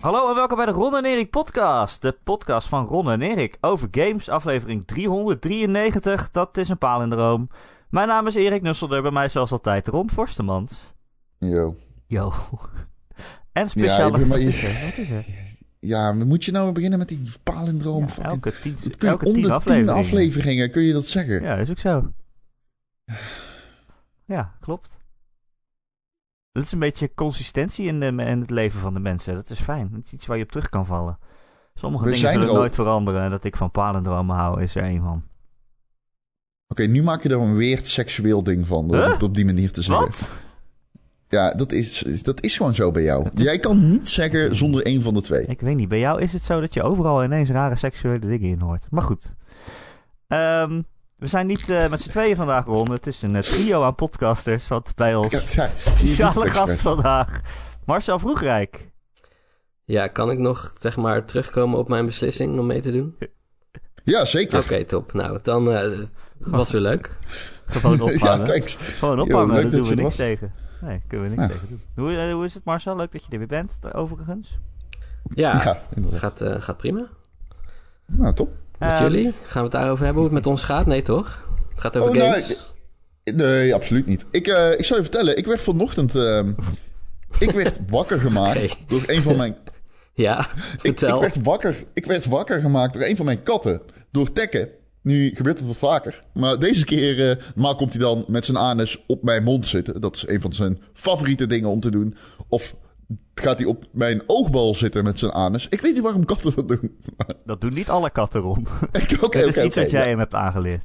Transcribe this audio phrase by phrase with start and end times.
[0.00, 2.02] Hallo en welkom bij de Ron en Erik podcast.
[2.02, 6.30] De podcast van Ron en Erik over games, aflevering 393.
[6.30, 7.48] Dat is een paal in de room.
[7.90, 10.92] Mijn naam is Erik Nusselder, bij mij zoals altijd Ron Forstemans.
[11.38, 11.74] Yo.
[12.06, 12.32] Yo.
[13.52, 14.84] En speciale ben maar- Wat is er?
[14.84, 15.24] Wat is er?
[15.78, 18.06] Ja, maar moet je nou beginnen met die palindroom?
[18.16, 19.94] Ja, elke tien, Dat kun je elke om tien afleveringen.
[19.94, 21.42] tien afleveringen kun je dat zeggen.
[21.42, 22.12] Ja, is ook zo.
[24.24, 24.98] Ja, klopt.
[26.52, 29.34] Dat is een beetje consistentie in, de, in het leven van de mensen.
[29.34, 29.88] Dat is fijn.
[29.92, 31.18] Dat is iets waar je op terug kan vallen.
[31.74, 33.22] Sommige We dingen zullen nooit veranderen.
[33.22, 35.22] En dat ik van palindromen hou, is er één van.
[36.68, 38.88] Oké, nu maak je er een weird seksueel ding van.
[38.88, 39.12] Door Huh?
[39.12, 40.04] het op die manier te zeggen.
[40.06, 40.30] Wat?
[41.28, 43.28] Ja, dat is, dat is gewoon zo bij jou.
[43.34, 45.46] Jij kan niet zeggen zonder één van de twee.
[45.46, 45.88] Ik weet niet.
[45.88, 48.86] Bij jou is het zo dat je overal ineens rare seksuele dingen in hoort.
[48.90, 49.34] Maar goed.
[50.26, 50.82] Ehm,
[51.20, 52.88] we zijn niet eh, met z'n tweeën vandaag rond.
[52.88, 54.68] Het is een eh, trio aan podcasters.
[54.68, 57.40] Wat bij ons Ja, ja, speciale gast vandaag.
[57.84, 58.90] Marcel Vroegrijk.
[59.84, 63.16] Ja, kan ik nog zeg maar terugkomen op mijn beslissing om mee te doen?
[64.04, 64.58] Ja, zeker.
[64.58, 65.12] Oké, top.
[65.12, 65.98] Nou, dan eh,
[66.38, 67.12] was weer leuk.
[67.66, 68.44] Gewoon Ja, ophangen.
[68.46, 68.74] thanks.
[68.74, 70.16] Gewoon leuk daar dat doen we er niks was.
[70.16, 70.52] tegen.
[70.80, 71.52] Nee, kunnen we niks Ja.
[71.52, 71.80] tegen doen.
[72.06, 72.96] Hoe, hoe is het Marcel?
[72.96, 74.58] Leuk dat je er weer bent, overigens.
[75.34, 77.06] Ja, Ja, gaat, eh, gaat prima.
[78.06, 78.52] Nou, top.
[78.80, 79.24] Met Ehm, jullie?
[79.46, 80.86] Gaan we het daarover hebben hoe het met ons gaat?
[80.86, 81.48] Nee, toch?
[81.70, 82.74] Het gaat over Oh, nou, games.
[83.24, 84.24] Nee, absoluut niet.
[84.30, 86.14] Ik, eh, ik zal je vertellen, ik werd vanochtend...
[86.14, 86.52] ehm,
[87.38, 89.56] ik werd wakker gemaakt door een van mijn...
[90.14, 90.46] Ja, Ik,
[90.80, 91.14] vertel.
[91.14, 93.80] ik, werd wakker, ik werd wakker gemaakt door een van mijn katten.
[94.12, 94.68] Door Tekken.
[95.02, 96.18] Nu gebeurt het wat vaker.
[96.34, 100.00] Maar deze keer, eh normaal komt hij dan met zijn anus op mijn mond zitten.
[100.00, 102.16] Dat is een van zijn favoriete dingen om te doen.
[102.48, 102.74] Of
[103.34, 105.66] gaat hij op mijn oogbal zitten met zijn anus.
[105.68, 106.96] Ik weet niet waarom katten dat doen.
[107.44, 108.70] Dat doen niet alle katten rond.
[109.20, 110.08] Oké, Dat is iets wat jij ja.
[110.08, 110.82] hem hebt aangeleerd.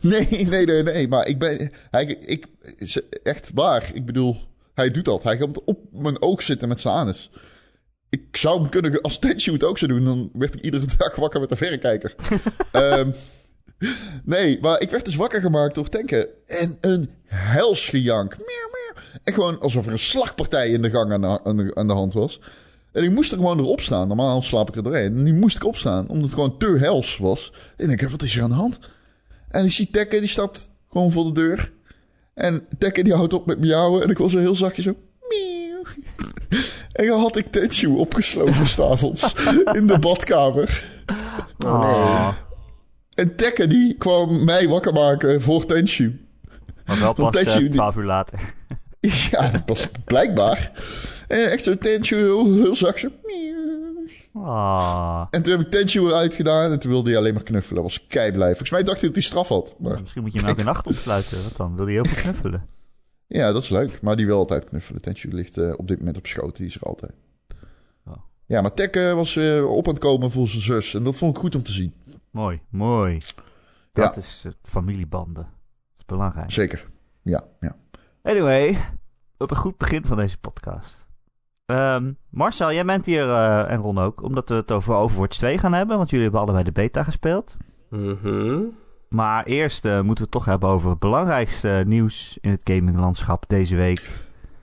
[0.00, 1.08] Nee, nee, nee, nee.
[1.08, 1.72] Maar ik ben...
[1.90, 2.46] Hij, ik,
[3.22, 3.90] echt waar.
[3.94, 4.36] Ik bedoel,
[4.74, 5.22] hij doet dat.
[5.22, 7.30] Hij gaat op mijn oog zitten met zijn anus.
[8.08, 9.00] Ik zou hem kunnen...
[9.00, 12.14] Als Tenshu het ook zou doen, dan werd ik iedere dag wakker met een verrekijker.
[12.72, 13.10] Ehm,
[14.24, 16.28] nee, maar ik werd dus wakker gemaakt door tanken.
[16.46, 18.36] En een helsgejank.
[18.36, 18.72] Miauw.
[19.24, 21.92] En gewoon alsof er een slagpartij in de gang aan de, aan de, aan de
[21.92, 22.40] hand was.
[22.92, 24.08] En ik moest er gewoon erop staan.
[24.08, 25.16] Normaal slaap ik er doorheen.
[25.16, 27.52] En nu moest ik opstaan, omdat het gewoon te hels was.
[27.76, 28.78] En ik denk, wat is er aan de hand?
[29.48, 31.72] En ik zie Tekken, die staat gewoon voor de deur.
[32.34, 34.02] En Tekken die houdt op met miauwen.
[34.02, 34.94] En ik was zo heel zachtjes zo...
[35.28, 35.82] Miauw.
[36.92, 39.34] En dan had ik Tenshu opgesloten s'avonds
[39.72, 40.84] in de badkamer.
[41.64, 41.90] Oh nee.
[41.90, 42.28] Ah,
[43.14, 46.26] En Tekken die kwam mij wakker maken voor Tenshu.
[46.86, 48.54] maar wel pas Tenshu, eh, die- 12 uur later.
[49.30, 50.72] Ja, dat was blijkbaar.
[51.28, 52.74] En echt zo Tenshu heel, heel.
[54.34, 56.70] Ah, En toen heb ik Tenshu eruit gedaan.
[56.72, 57.82] En toen wilde hij alleen maar knuffelen.
[57.82, 58.48] was kei blij.
[58.48, 59.74] Volgens mij dacht hij dat hij straf had.
[59.78, 61.42] Maar misschien moet je hem elke nacht opsluiten.
[61.42, 62.66] Want dan wil hij heel veel knuffelen.
[63.26, 64.00] Ja, dat is leuk.
[64.02, 65.02] Maar die wil altijd knuffelen.
[65.02, 66.56] Tenshu ligt eh, op dit moment op schoot.
[66.56, 67.12] Die is er altijd.
[68.06, 68.14] Oh.
[68.46, 70.94] Ja, maar Tek eh, was eh, op aan het komen voor zijn zus.
[70.94, 71.94] En dat vond ik goed om te zien.
[72.30, 73.18] Mooi, mooi.
[73.92, 74.20] Dat Ja.
[74.20, 75.42] is eh, familiebanden.
[75.42, 76.50] Dat is belangrijk.
[76.50, 76.88] Zeker.
[77.22, 77.76] Ja, ja.
[78.22, 78.78] Anyway,
[79.36, 81.06] tot een goed begin van deze podcast.
[81.66, 85.58] Ehm, Marcel, jij bent hier eh, en Ron ook, omdat we het over Overwatch 2
[85.58, 87.56] gaan hebben, want jullie hebben allebei de beta gespeeld.
[87.88, 88.58] Mhm.
[89.08, 93.44] Maar eerst eh, moeten we het toch hebben over het belangrijkste nieuws in het gaminglandschap
[93.48, 94.10] deze week.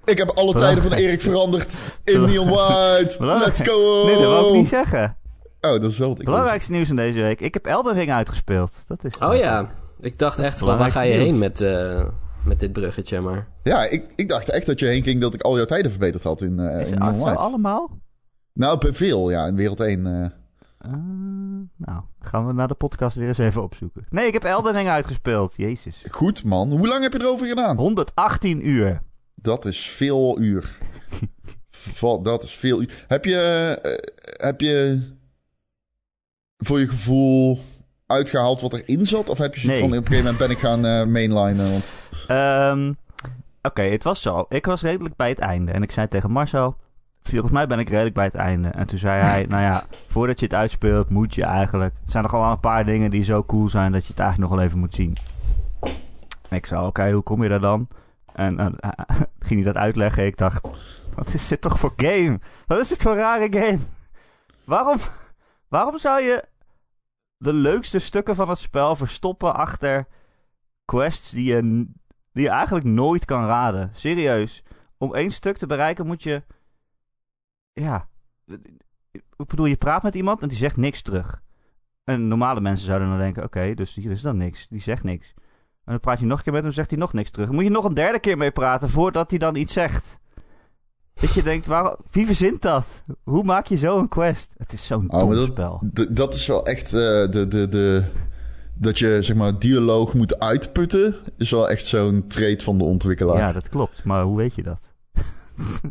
[0.06, 3.16] Ik heb alle tijden van Erik veranderd in Neon White.
[3.19, 3.58] Belangrijk.
[3.58, 4.06] Let's go!
[4.06, 5.18] Nee, dat wil ik niet zeggen.
[5.62, 7.42] Oh, dat is wel wat ik Belangrijkste nieuws in deze week.
[7.42, 8.88] Ik heb Elden Ring uitgespeeld.
[8.88, 9.69] Dat is Oh ja,
[10.00, 12.02] ik dacht echt van waar ga je heen met, eh,
[12.44, 13.48] met dit bruggetje, maar...
[13.64, 16.24] Ja, ik, ik dacht echt dat je heen ging dat ik al jouw tijden verbeterd
[16.24, 18.00] had in, eh Is in het allemaal?
[18.54, 19.46] Nou, per veel, ja.
[19.46, 20.06] In wereld 1.
[20.06, 20.26] eh.
[20.80, 20.92] Eh,
[21.76, 24.06] nou, gaan we naar de podcast weer eens even opzoeken.
[24.10, 25.54] Nee, ik heb Elden Ring uitgespeeld.
[25.56, 26.06] Jezus.
[26.12, 26.70] Goed, man.
[26.70, 27.78] Hoe lang heb je erover gedaan?
[27.78, 29.02] 118 uur.
[29.36, 30.78] Dat is veel uur.
[32.24, 33.06] Dat is veel uur.
[33.08, 33.36] Heb je,
[33.82, 33.92] eh,
[34.48, 35.00] heb je
[36.58, 37.60] voor je gevoel
[38.06, 39.30] uitgehaald wat erin zat?
[39.30, 39.90] Of heb je zoiets Nee.
[39.90, 41.72] van, op een gegeven moment ben ik gaan mainlinen?
[41.72, 41.92] Want,
[42.30, 42.94] Ehm,
[43.62, 44.46] Oké, het was zo.
[44.50, 45.72] Ik was redelijk bij het einde.
[45.72, 46.76] En ik zei tegen Marcel...
[47.22, 48.68] Volgens mij ben ik redelijk bij het einde.
[48.68, 49.46] En toen zei hij...
[49.50, 51.94] nou ja, voordat je het uitspeelt moet je eigenlijk...
[51.94, 53.92] Er zijn nog wel een paar dingen die zo cool zijn...
[53.92, 55.18] dat je het eigenlijk nog wel even moet zien.
[56.50, 57.88] En ik zei, oké, hoe kom je daar dan?
[58.34, 58.90] En eh,
[59.48, 60.25] ging hij dat uitleggen.
[60.25, 60.70] Ik dacht...
[61.16, 62.40] Wat is dit toch voor game?
[62.68, 63.80] Wat is dit voor rare game?
[64.64, 64.98] Waarom,
[65.68, 66.44] waarom zou je
[67.38, 70.08] de leukste stukken van het spel verstoppen achter
[70.86, 71.88] quests die je,
[72.34, 73.90] die je eigenlijk nooit kan raden?
[73.92, 74.64] Serieus.
[74.98, 76.44] Om één stuk te bereiken moet je...
[77.74, 78.08] Ja.
[79.12, 81.42] Ik bedoel, je praat met iemand en die zegt niks terug.
[82.04, 84.68] En normale mensen zouden dan denken, oké, dus hier is dan niks.
[84.68, 85.34] Die zegt niks.
[85.86, 87.48] En dan praat je nog een keer met hem, zegt hij nog niks terug.
[87.48, 90.20] Dan moet je nog een derde keer mee praten voordat hij dan iets zegt.
[91.14, 93.04] Dat je denkt, waar, wie verzint dat?
[93.24, 94.54] Hoe maak je zo een quest?
[94.58, 95.84] Het is zo'n Oh, dom maar dat, spel.
[95.94, 97.00] d- dat is wel echt eh,
[97.32, 98.06] de, de, de...
[98.81, 101.16] Dat je, zeg maar, dialoog moet uitputten...
[101.38, 103.38] is wel echt zo'n trait van de ontwikkelaar.
[103.38, 104.04] Ja, dat klopt.
[104.04, 104.80] Maar hoe weet je dat?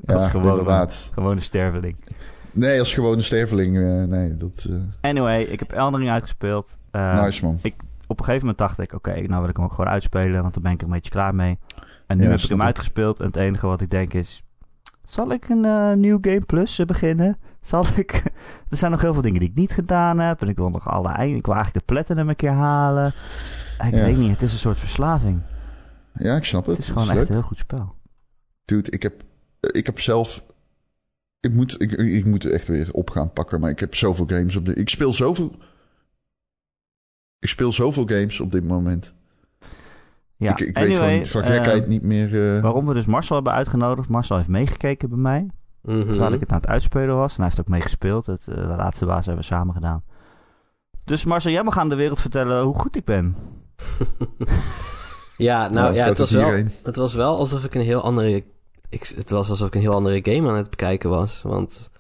[0.07, 1.13] Ja, is gewoon, inderdaad.
[1.17, 1.97] een sterveling.
[2.53, 4.67] Nee, als gewone sterveling, eh, nee, dat...
[4.71, 6.79] eh, Anyway, ik heb Elden Ring uitgespeeld.
[6.91, 7.61] Eh, nice, man.
[8.07, 10.55] Op een gegeven moment dacht ik, oké, nou wil ik hem ook gewoon uitspelen, want
[10.55, 11.59] dan ben ik er een beetje klaar mee.
[12.07, 12.65] En nu Ja, heb ik hem ik.
[12.65, 14.43] uitgespeeld en het enige wat ik denk is,
[15.09, 17.37] zal ik een eh nieuw Game Plus eh, beginnen?
[17.61, 18.23] Zal ik...
[18.69, 20.89] er zijn nog heel veel dingen die ik niet gedaan heb en ik wil nog
[20.89, 21.37] alle eind...
[21.37, 23.07] Ik wil eigenlijk de platinum een keer halen.
[23.85, 24.05] Ik Ja.
[24.05, 25.41] weet niet, het is een soort verslaving.
[26.15, 26.77] Ja, ik snap het.
[26.77, 27.29] Het is gewoon echt leuk.
[27.29, 27.95] een heel goed spel.
[28.65, 29.23] Dude, ik heb,
[29.61, 30.45] ik heb zelf...
[31.41, 34.27] Ik moet, ik, ik moet er echt weer op gaan pakken, maar ik heb zoveel
[34.27, 34.79] games op dit...
[34.79, 35.55] Ik speel zoveel...
[37.39, 39.15] Ik speel zoveel games op dit moment.
[40.39, 42.57] Ja, ik ik weet anyway, gewoon van eh, niet meer...
[42.57, 44.09] eh, Waarom we dus Marcel hebben uitgenodigd.
[44.09, 45.47] Marcel heeft meegekeken bij mij.
[45.83, 46.11] Mhm.
[46.11, 47.31] Terwijl ik het aan het uitspelen was.
[47.31, 48.27] En hij heeft ook meegespeeld.
[48.27, 50.05] Het, eh, de laatste baas hebben we samen gedaan.
[51.05, 53.35] Dus Marcel, jij mag aan de wereld vertellen hoe goed ik ben.
[55.37, 58.45] Ja, nou ja, gaat het was, wel, het was wel alsof ik een heel andere...
[58.89, 61.43] Ik, het was alsof ik een heel andere game aan het bekijken was.
[61.43, 61.91] Want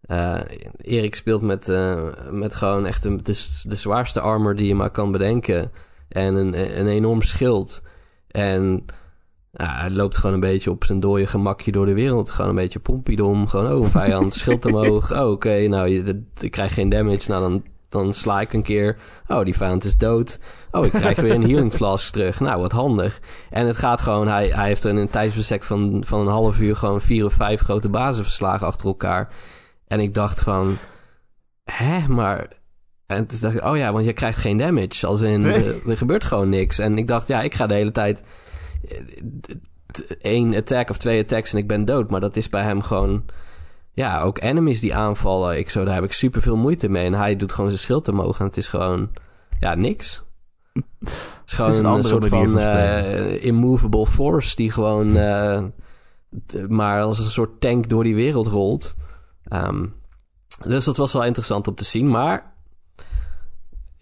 [0.00, 0.40] eh,
[0.76, 4.90] Erik speelt met, eh, met gewoon echt een, de, de zwaarste armor die je maar
[4.90, 5.70] kan bedenken.
[6.12, 7.82] En een, een enorm schild.
[8.28, 8.84] En
[9.52, 12.30] ja, hij loopt gewoon een beetje op zijn dode gemakje door de wereld.
[12.30, 13.48] Gewoon een beetje pompiedom.
[13.48, 15.10] Gewoon, oh, een vijand, schild omhoog.
[15.20, 17.30] Oh, oké, nou, je, ik krijg geen damage.
[17.30, 18.96] Nou, dan, dan sla ik een keer.
[19.26, 20.38] Oh, die vijand is dood.
[20.70, 22.40] Oh, ik krijg weer een healing flask terug.
[22.40, 23.20] Nou, wat handig.
[23.50, 24.28] En het gaat gewoon...
[24.28, 26.76] Hij, hij heeft in een tijdsbestek van, van een half uur...
[26.76, 29.28] gewoon vier of vijf grote bazen verslagen achter elkaar.
[29.86, 30.76] En ik dacht van...
[31.64, 32.60] Hè, maar...
[33.14, 35.06] En toen dacht ik, oh ja, want je krijgt geen damage.
[35.06, 35.54] Als in, Nee.
[35.54, 36.78] er, er gebeurt gewoon niks.
[36.78, 38.22] En ik dacht, ja, ik ga de hele tijd...
[38.88, 38.98] eh,
[40.20, 42.10] één attack of twee attacks en ik ben dood.
[42.10, 43.24] Maar dat is bij hem gewoon...
[43.94, 45.58] Ja, ook enemies die aanvallen.
[45.58, 47.04] Ik zo, daar heb ik super veel moeite mee.
[47.04, 48.38] En hij doet gewoon zijn schild omhoog.
[48.38, 49.10] En het is gewoon...
[49.60, 50.22] Ja, niks.
[50.72, 54.56] Het is gewoon is een soort van eh, immovable force...
[54.56, 55.62] die gewoon eh,
[56.68, 58.94] maar als een soort tank door die wereld rolt.
[59.44, 59.86] Ehm,
[60.64, 62.08] dus dat was wel interessant om te zien.
[62.08, 62.51] Maar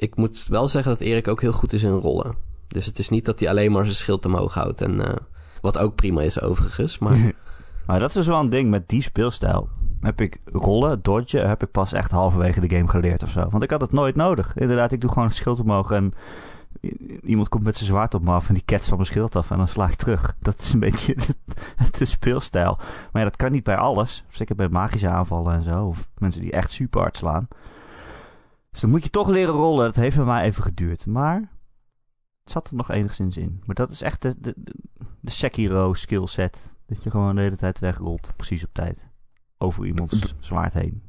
[0.01, 2.35] ik moet wel zeggen dat Erik ook heel goed is in rollen.
[2.69, 4.81] Dus het is niet dat hij alleen maar zijn schild omhoog houdt.
[4.81, 5.17] En, eh,
[5.61, 6.99] wat ook prima is overigens.
[6.99, 7.19] Maar
[7.91, 9.69] Maar dat is dus wel een ding met die speelstijl.
[10.01, 13.49] Heb ik rollen, dodgen, heb ik pas echt halverwege de game geleerd of zo.
[13.49, 14.57] Want ik had het nooit nodig.
[14.57, 16.15] Inderdaad, ik doe gewoon een schild omhoog en
[17.23, 19.51] iemand komt met zijn zwaard op me af en die ketst van mijn schild af
[19.51, 20.35] en dan sla ik terug.
[20.41, 21.17] Dat is een beetje
[21.99, 22.77] de speelstijl.
[22.79, 24.25] Maar ja, dat kan niet bij alles.
[24.29, 25.85] Zeker bij magische aanvallen en zo.
[25.85, 27.49] Of mensen die echt super hard slaan.
[28.71, 29.85] Dus dan moet je toch leren rollen.
[29.87, 31.07] Dat heeft bij mij even geduurd.
[31.07, 31.37] Maar
[32.43, 33.63] het zat er nog enigszins in.
[33.67, 34.55] Maar dat is echt de, de,
[35.21, 36.77] de, Sekiro skillset.
[36.87, 38.33] Dat je gewoon de hele tijd wegrolt.
[38.37, 39.07] Precies op tijd.
[39.59, 41.03] Over iemands zwaard heen.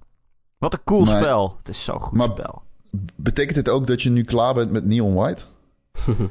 [0.58, 1.56] Wat een cool Maar- spel.
[1.58, 2.62] Het is zo'n goed Maar- spel.
[3.16, 5.46] Betekent dit ook dat je nu klaar bent met Neon White?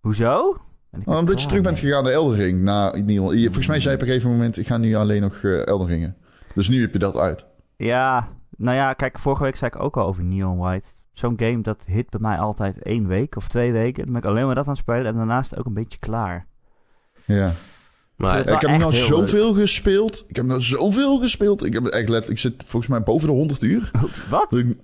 [0.00, 0.56] Hoezo?
[1.04, 2.62] Oh, omdat je terug bent gegaan naar Elden Ring.
[2.62, 3.30] Na Neon.
[3.42, 4.56] Volgens mij zei je op een gegeven moment...
[4.58, 6.16] ik ga nu alleen nog eh, Elden Ringen.
[6.54, 7.44] Dus nu heb je dat uit.
[7.76, 10.88] Ja, nou ja, kijk, vorige week zei ik ook al over Neon White.
[11.12, 14.02] Zo'n game dat hit bij mij altijd één week of twee weken.
[14.04, 16.46] Dan ben ik alleen maar dat aan het spelen en daarnaast ook een beetje klaar.
[17.24, 17.52] Ja.
[18.16, 20.24] maar ik heb nou zoveel gespeeld.
[20.28, 21.64] Ik heb nou zoveel gespeeld.
[21.64, 22.30] Ik heb echt letterlijk...
[22.30, 23.90] Ik zit volgens mij boven de 100 uur.
[24.30, 24.50] Wat?
[24.50, 24.76] Dat ik,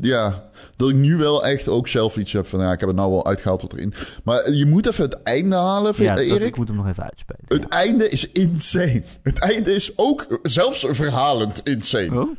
[0.00, 0.44] ja,
[0.76, 2.60] dat ik nu wel echt ook zelf iets heb van...
[2.60, 3.94] Ja, ik heb het nou wel uitgehaald wat erin.
[4.24, 6.42] Maar je moet even het einde halen, vind, Ja, dat- Erik.
[6.48, 7.42] ik moet hem nog even uitspelen.
[7.48, 7.68] Het ja.
[7.68, 9.02] einde is insane.
[9.22, 12.20] Het einde is ook zelfs verhalend insane.
[12.20, 12.36] Oh?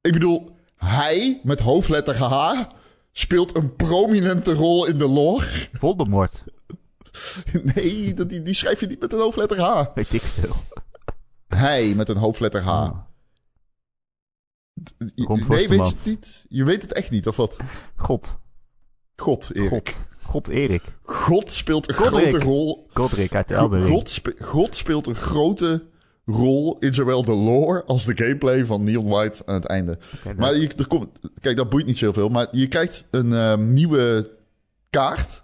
[0.00, 2.64] Ik bedoel, hij met hoofdletter H
[3.12, 5.68] speelt een prominente rol in de lore.
[5.72, 6.44] Voldemort.
[7.74, 9.84] Nee, dat, die, die schrijf je niet met een hoofdletter H.
[9.94, 10.54] Weet ik veel.
[11.48, 12.68] Hij met een hoofdletter H.
[12.68, 12.98] Oh.
[15.24, 16.44] Komt nee, weet je het niet?
[16.48, 17.56] Je weet het echt niet, of wat?
[17.96, 18.36] God.
[19.16, 19.70] God, Erik.
[19.70, 20.06] God.
[20.22, 20.82] God Erik.
[21.02, 22.28] God speelt een Godric.
[22.28, 22.86] grote rol.
[22.92, 23.82] Godric uit de Elden.
[23.88, 25.87] God, spe- God speelt een grote
[26.28, 29.98] rol in zowel de lore als de gameplay van Neon White aan het einde.
[30.36, 31.08] Maar je, er komt,
[31.40, 32.28] kijk, dat boeit niet zoveel.
[32.28, 34.30] Maar je krijgt een ehm, nieuwe
[34.90, 35.42] kaart.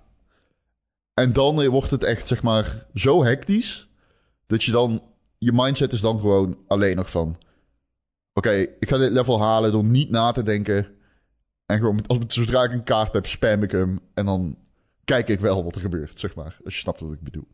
[1.14, 3.88] En dan eh, wordt het echt, zeg maar, zo hectisch.
[4.46, 5.02] Dat je dan,
[5.38, 7.38] je mindset is dan gewoon alleen nog van.
[8.32, 10.86] Oké, ik ga dit level halen door niet na te denken.
[11.66, 14.00] En gewoon, als, zodra ik een kaart heb, spam ik hem.
[14.14, 14.58] En dan
[15.04, 16.56] kijk ik wel wat er gebeurt, zeg maar.
[16.64, 17.48] Als je snapt wat ik bedoel.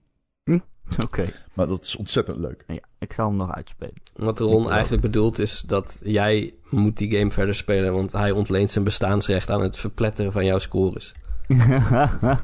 [1.07, 1.33] Oké.
[1.55, 2.65] Maar dat is ontzettend leuk.
[2.67, 3.95] Ja, ik zal hem nog uitspelen.
[4.17, 8.71] Wat Ron eigenlijk bedoelt is dat jij moet die game verder spelen, want hij ontleent
[8.71, 11.13] zijn bestaansrecht aan het verpletteren van jouw scores.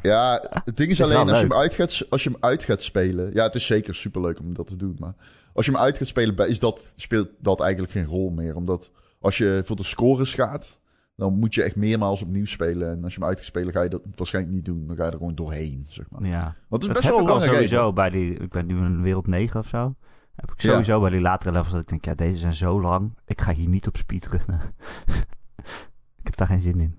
[0.03, 2.63] Ja, het ding is, Is alleen als je, hem uit gaat, als je hem uit
[2.65, 3.31] gaat spelen.
[3.35, 4.97] Ja, het is zeker superleuk om dat te doen.
[4.99, 5.15] Maar
[5.53, 8.57] als je hem uit gaat spelen, is dat, speelt dat eigenlijk geen rol meer.
[8.57, 10.79] Omdat als je voor de scores gaat,
[11.17, 12.91] dan moet je echt meermaals opnieuw spelen.
[12.91, 14.87] En als je hem uit gaat spelen, ga je dat waarschijnlijk niet doen.
[14.87, 16.27] Dan ga je er gewoon doorheen, zeg maar.
[16.27, 16.57] ja.
[16.69, 17.55] Want het is Dat best wel een game.
[17.55, 18.35] sowieso bij die...
[18.35, 19.95] Ik ben nu in wereld 9 of zo.
[20.35, 20.71] Heb ik Ja.
[20.71, 22.05] sowieso bij die latere levels dat ik denk...
[22.05, 23.19] Ja, deze zijn zo lang.
[23.27, 24.61] Ik ga hier niet op speedrunnen.
[26.21, 26.95] ik heb daar geen zin in.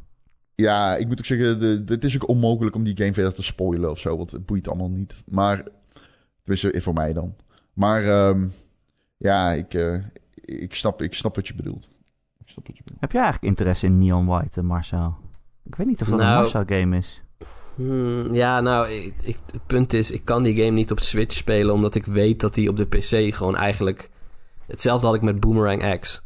[0.56, 3.44] Ja, ik moet ook zeggen, de, het is ook onmogelijk om die game verder te
[3.44, 4.18] spoilen of zo.
[4.18, 5.24] Want het boeit allemaal niet.
[5.26, 5.68] Maar,
[6.44, 7.36] tenminste voor mij dan.
[7.74, 8.48] Maar ehm,
[9.18, 10.04] ja, ik, eh,
[10.36, 11.88] ik, snap, ik snap wat je bedoelt.
[12.48, 13.02] Ik snap wat je bedoelt.
[13.02, 15.16] Heb jij eigenlijk interesse in Neon White, Marcel?
[15.66, 17.24] Ik weet niet of dat een Nou, Marcel game is.
[17.76, 21.36] Hmm, ja, nou, ik, ik- het punt is, ik kan die game niet op Switch
[21.36, 24.10] spelen, omdat ik weet dat die op de PC gewoon eigenlijk...
[24.68, 26.22] Hetzelfde had ik met Boomerang X.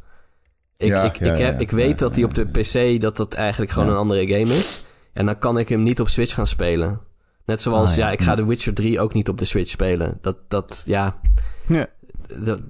[0.76, 2.44] Ik, Ja, ik, ja, ik, heb, ja, ik weet ja, dat die ja, op de
[2.60, 3.94] PC, dat dat eigenlijk gewoon Ja.
[3.94, 4.86] een andere game is.
[5.12, 7.00] En dan kan ik hem niet op Switch gaan spelen.
[7.44, 8.06] Net zoals, Ah, ja.
[8.06, 8.12] ja.
[8.12, 10.18] ik ga The Witcher 3 ook niet op de Switch spelen.
[10.20, 11.20] Dat, dat ja,
[11.66, 11.86] Ja.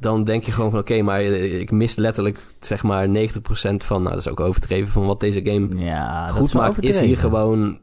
[0.00, 3.10] Dan denk je gewoon van, oké, maar ik mis letterlijk, zeg maar, 90%
[3.76, 4.02] van...
[4.02, 7.00] Nou, dat is ook overdreven, van wat deze game Ja, dat goed wel maakt, is
[7.00, 7.80] hier gewoon...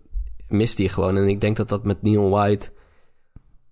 [0.48, 1.18] Mist hier gewoon.
[1.18, 2.72] En ik denk dat dat met Neon White...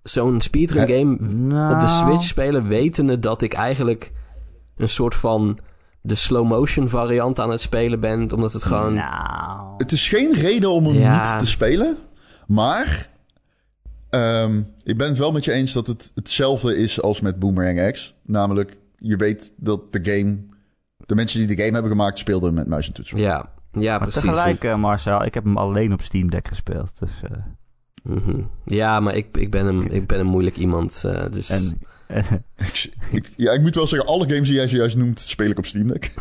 [0.04, 2.68] Zo'n speedrun Ja, game op de Nou, Switch spelen...
[2.68, 4.12] wetende dat ik eigenlijk
[4.76, 5.58] een soort van...
[6.02, 8.32] de slow motion variant aan het spelen ben.
[8.32, 8.94] Omdat het gewoon...
[8.94, 9.74] Nou...
[9.78, 11.32] Het is geen reden om hem Ja.
[11.32, 11.98] niet te spelen.
[12.48, 13.10] Maar
[14.17, 17.91] ehm, ik ben het wel met je eens dat het hetzelfde is als met Boomerang
[17.91, 18.15] X.
[18.24, 20.38] Namelijk, je weet dat de game...
[21.05, 23.17] De mensen die de game hebben gemaakt speelden met muis en toetsen.
[23.17, 24.21] Ja, ja Maar precies.
[24.21, 26.91] tegelijk, eh, Marcel, ik heb hem alleen op Steam Deck gespeeld.
[27.00, 27.38] Dus, eh,
[28.03, 28.41] Mhm.
[28.65, 31.03] Ja, maar ik, ik, ben een, ik ben een moeilijk iemand.
[31.05, 31.50] eh, dus...
[31.50, 31.77] en,
[32.57, 35.57] Ik, ik- ja, ik moet wel zeggen, alle games die jij zojuist noemt, speel ik
[35.57, 36.13] op Steam Deck.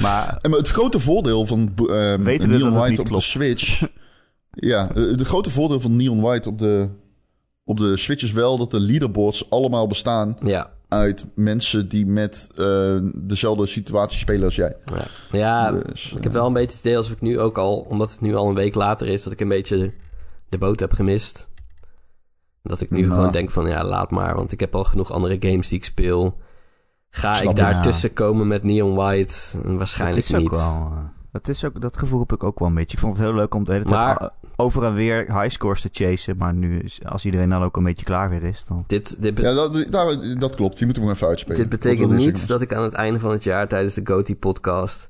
[0.00, 3.22] maar En maar het grote voordeel van ehm Weten we Neon White niet op klopt?
[3.24, 3.80] de Switch...
[4.54, 6.88] ja, eh, de grote voordeel van Neon White op de,
[7.64, 12.48] op de Switch is wel dat de leaderboards allemaal bestaan Ja, uit mensen die met
[12.56, 14.76] eh, dezelfde situatie spelen als jij.
[14.84, 15.04] ja.
[15.38, 17.78] ja Dus, ik heb wel een beetje het idee als ik nu ook al...
[17.88, 19.22] omdat het nu al een week later is...
[19.22, 19.92] dat ik een beetje
[20.48, 21.50] de boot heb gemist.
[22.62, 23.14] Dat ik nu Nou.
[23.14, 23.68] gewoon denk van...
[23.68, 24.34] ja, laat maar.
[24.34, 26.38] Want ik heb al genoeg andere games die ik speel.
[27.10, 27.80] Ga Snap ik daar Ja.
[27.80, 29.34] tussen komen met Neon White?
[29.62, 30.50] dat Waarschijnlijk is ook niet.
[30.50, 30.58] wel...
[30.60, 30.98] eh,
[31.32, 32.92] dat, is ook, dat gevoel heb ik ook wel een beetje.
[32.96, 35.88] Ik vond het heel leuk om de hele tijd Maar- over en weer highscores te
[35.92, 36.36] chasen.
[36.36, 38.84] Maar nu, is- als iedereen dan ook een beetje klaar weer is, dan...
[38.86, 40.76] Dit, dit, ja, dat, dat, dat klopt.
[40.76, 41.58] Die moeten we nog even uitspelen.
[41.60, 43.68] dit betekent niet dat ik aan het einde van het jaar...
[43.68, 45.08] tijdens de GOTY podcast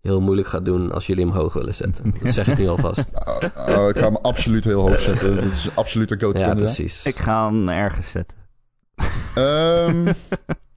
[0.00, 0.92] heel moeilijk ga doen...
[0.92, 2.14] als jullie hem hoog willen zetten.
[2.22, 3.10] Dat zeg ik nu alvast.
[3.68, 5.34] Oh, ik ga hem absoluut heel hoog zetten.
[5.34, 7.04] Dit is absoluut een go Ja, precies.
[7.04, 8.38] Ik ga hem ergens zetten.
[9.34, 10.06] Ehm,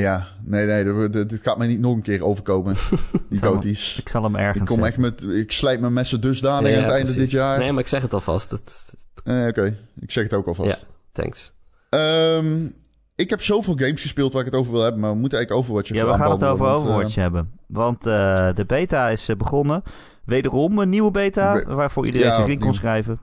[0.00, 2.74] ja, nee, nee, dit- gaat mij niet nog een keer overkomen.
[3.30, 3.98] Die goties.
[3.98, 5.04] Ik zal hem Ik ergens kom zetten.
[5.04, 7.22] echt met, ik slijt mijn messen dusdanig Ja, aan het einde precies.
[7.22, 7.58] dit jaar.
[7.58, 8.50] Nee, maar ik zeg het alvast.
[8.50, 10.80] Dat, Eh, Oké, ik zeg het ook alvast.
[10.80, 10.86] Ja.
[11.12, 11.52] thanks.
[11.90, 12.64] Ehm,
[13.14, 15.66] ik heb zoveel games gespeeld waar ik het over wil hebben, maar we moeten eigenlijk
[15.66, 17.50] Overwatch Ja, even we gaan het over want, eh, Overwatch hebben.
[17.66, 19.82] Want eh, de beta is eh, begonnen.
[20.24, 23.18] Wederom een nieuwe beta, waarvoor iedereen Ja, zich in kon schrijven.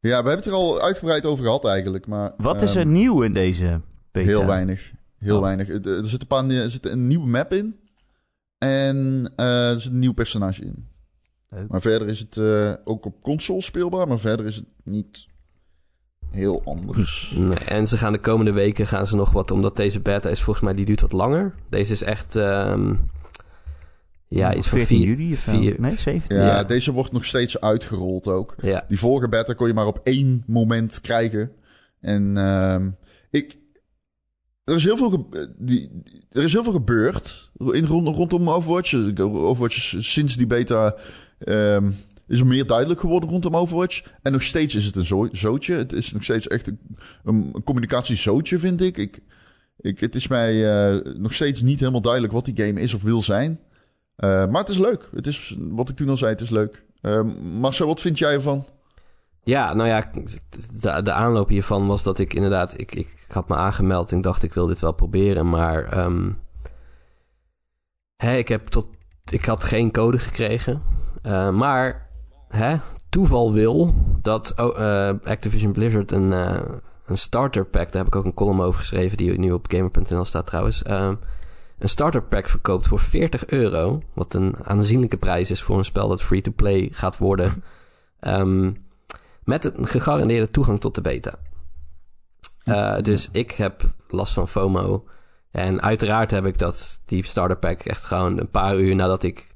[0.00, 2.32] ja, we hebben het er al uitgebreid over gehad eigenlijk, maar...
[2.36, 3.80] Wat is ehm, er nieuw in deze
[4.12, 4.26] beta?
[4.26, 4.92] Heel weinig.
[5.18, 5.42] Heel Oh.
[5.42, 5.68] weinig.
[5.68, 7.76] Er er zit, een paar, er zit een nieuwe map in.
[8.58, 10.86] En eh, er zit een nieuw personage in.
[11.50, 11.68] Leuk.
[11.68, 15.26] Maar verder is het eh, ook op console speelbaar, maar verder is het niet
[16.30, 17.32] heel anders.
[17.36, 20.42] Nee, en ze gaan de komende weken gaan ze nog wat, omdat deze beta is
[20.42, 21.54] volgens mij, die duurt wat langer.
[21.70, 22.94] Deze is echt, ehm,
[24.28, 25.50] ja, iets van 14 vier, juli of zo?
[25.58, 26.36] vier, Nee, 17.
[26.36, 26.64] Ja, Ja.
[26.64, 28.54] deze wordt nog steeds uitgerold ook.
[28.62, 31.52] ja, Die vorige beta kon je maar op één moment krijgen.
[32.00, 32.90] En ehm,
[33.30, 33.56] ik...
[34.66, 35.90] Er is, heel veel ge- die,
[36.30, 38.94] er is heel veel gebeurd in, rond, rondom Overwatch.
[39.20, 40.96] Overwatch is sinds die beta
[41.38, 41.90] ehm,
[42.26, 44.02] is er meer duidelijk geworden rondom Overwatch.
[44.22, 45.74] En nog steeds is het een zo, zootje.
[45.74, 46.78] Het is nog steeds echt een,
[47.24, 48.96] een, communicatiezootje, vind ik.
[48.96, 49.20] ik,
[49.80, 50.52] ik het is mij
[50.94, 53.60] eh, nog steeds niet helemaal duidelijk wat die game is of wil zijn.
[54.16, 55.08] Eh, maar het is leuk.
[55.14, 56.84] Het is, wat ik toen al zei, het is leuk.
[57.00, 57.28] Ehm
[57.60, 58.64] Marcel, wat vind jij ervan?
[59.46, 60.10] Ja, nou ja,
[60.80, 64.42] de, de aanloop hiervan was dat ik inderdaad, ik, ik, had me aangemeld en dacht
[64.42, 66.30] ik wil dit wel proberen, maar ehm,
[68.16, 68.86] hè, ik heb tot,
[69.30, 70.82] ik had geen code gekregen,
[71.22, 72.08] Eh, maar
[72.48, 72.76] hè,
[73.08, 76.62] toeval wil dat oh, eh, Activision Blizzard een, eh,
[77.06, 80.24] een starter pack, daar heb ik ook een column over geschreven die nu op gamer.nl
[80.24, 81.14] staat trouwens, ehm,
[81.78, 86.08] een starter pack verkoopt voor 40 euro, wat een aanzienlijke prijs is voor een spel
[86.08, 87.52] dat free-to-play gaat worden.
[88.20, 88.70] Ehm,
[89.46, 91.38] met een gegarandeerde toegang tot de beta.
[92.64, 95.04] Eh, dus ik heb last van FOMO.
[95.50, 99.54] En uiteraard heb ik dat, die starter pack echt gewoon een paar uur nadat ik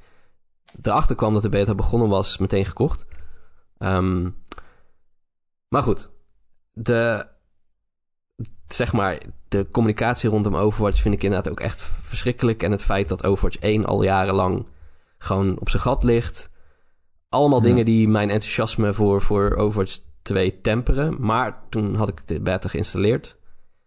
[0.82, 3.04] erachter kwam dat de beta begonnen was, meteen gekocht.
[3.78, 4.28] Ehm,
[5.68, 6.11] maar goed,
[6.73, 7.26] de,
[8.66, 9.18] zeg maar,
[9.49, 12.62] de communicatie rondom Overwatch vind ik inderdaad ook echt verschrikkelijk.
[12.62, 14.68] En het feit dat Overwatch 1 al jarenlang
[15.18, 16.50] gewoon op zijn gat ligt.
[17.30, 17.66] Allemaal Ja.
[17.66, 21.16] dingen die mijn enthousiasme voor, voor Overwatch 2 temperen.
[21.18, 23.37] Maar toen had ik de beta geïnstalleerd.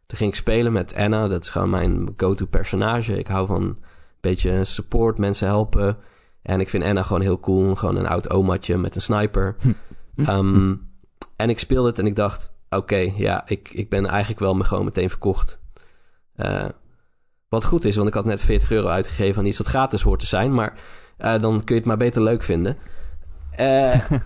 [0.06, 1.28] Toen ging ik spelen met Anna.
[1.28, 3.18] Dat is gewoon mijn go-to personage.
[3.18, 3.78] Ik hou van een
[4.22, 5.98] beetje support, mensen helpen.
[6.42, 7.76] En ik vind Anna gewoon heel cool.
[7.76, 9.56] Gewoon een oud omaatje met een sniper.
[10.16, 10.76] Ehm,
[11.36, 12.52] en ik speelde het en ik dacht...
[12.70, 15.60] Oké, ja, ik, ik ben eigenlijk wel me gewoon meteen verkocht.
[16.36, 16.66] Eh,
[17.50, 20.20] wat goed is, want ik had net 40 euro uitgegeven aan iets wat gratis hoort
[20.20, 20.54] te zijn.
[20.54, 20.80] Maar
[21.18, 22.78] eh, dan kun je het maar beter leuk vinden.
[23.56, 24.12] Eh,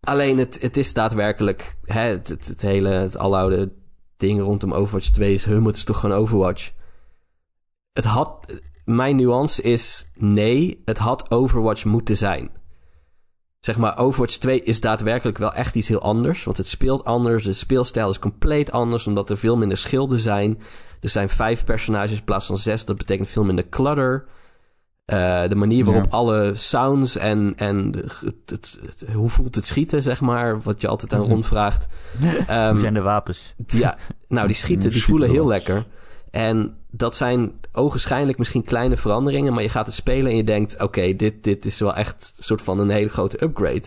[0.00, 1.76] alleen het, het is daadwerkelijk...
[1.84, 3.72] Hè, het, het, hele, het aloude
[4.16, 5.44] ding rondom Overwatch 2 is...
[5.44, 6.72] Hum, het is toch gewoon Overwatch?
[7.92, 8.60] Het had...
[8.84, 12.50] Mijn nuance is nee, het had Overwatch moeten zijn.
[13.60, 16.44] Zeg maar, Overwatch 2 is daadwerkelijk wel echt iets heel anders.
[16.44, 19.06] Want het speelt anders, de speelstijl is compleet anders...
[19.06, 20.60] omdat er veel minder schilden zijn.
[21.00, 22.84] Er zijn vijf personages in plaats van zes.
[22.84, 24.26] Dat betekent veel minder clutter.
[25.04, 26.10] Eh, de manier waarop Ja.
[26.10, 30.60] alle sounds en, en het, het- het- hoe voelt het schieten, zeg maar...
[30.62, 31.86] wat je altijd aan rondvraagt.
[32.46, 33.54] Ehm, Hoe zijn de wapens?
[33.66, 33.96] ja,
[34.28, 35.84] nou, die schieten, die voelen heel lekker.
[36.30, 40.80] En dat zijn ogenschijnlijk misschien kleine veranderingen, maar je gaat het spelen en je denkt:
[40.82, 43.82] oké, dit, dit is wel echt een soort van een hele grote upgrade.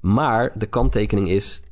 [0.00, 1.62] Maar de kanttekening is: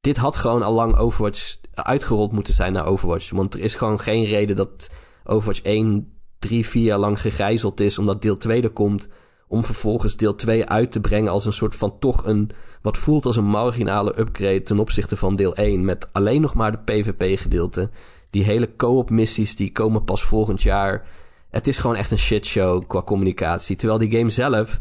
[0.00, 3.30] dit had gewoon al lang Overwatch uitgerold moeten zijn naar Overwatch.
[3.30, 4.90] Want er is gewoon geen reden dat
[5.24, 9.08] Overwatch 1 drie, vier jaar lang gegijzeld is omdat deel 2 er komt.
[9.48, 12.50] Om vervolgens deel 2 uit te brengen als een soort van toch een.
[12.82, 15.84] wat voelt als een marginale upgrade ten opzichte van deel 1.
[15.84, 17.90] Met alleen nog maar de PvP-gedeelte.
[18.30, 21.08] Die hele co-op missies die komen pas volgend jaar.
[21.50, 23.76] Het is gewoon echt een shitshow qua communicatie.
[23.76, 24.80] Terwijl die game zelf.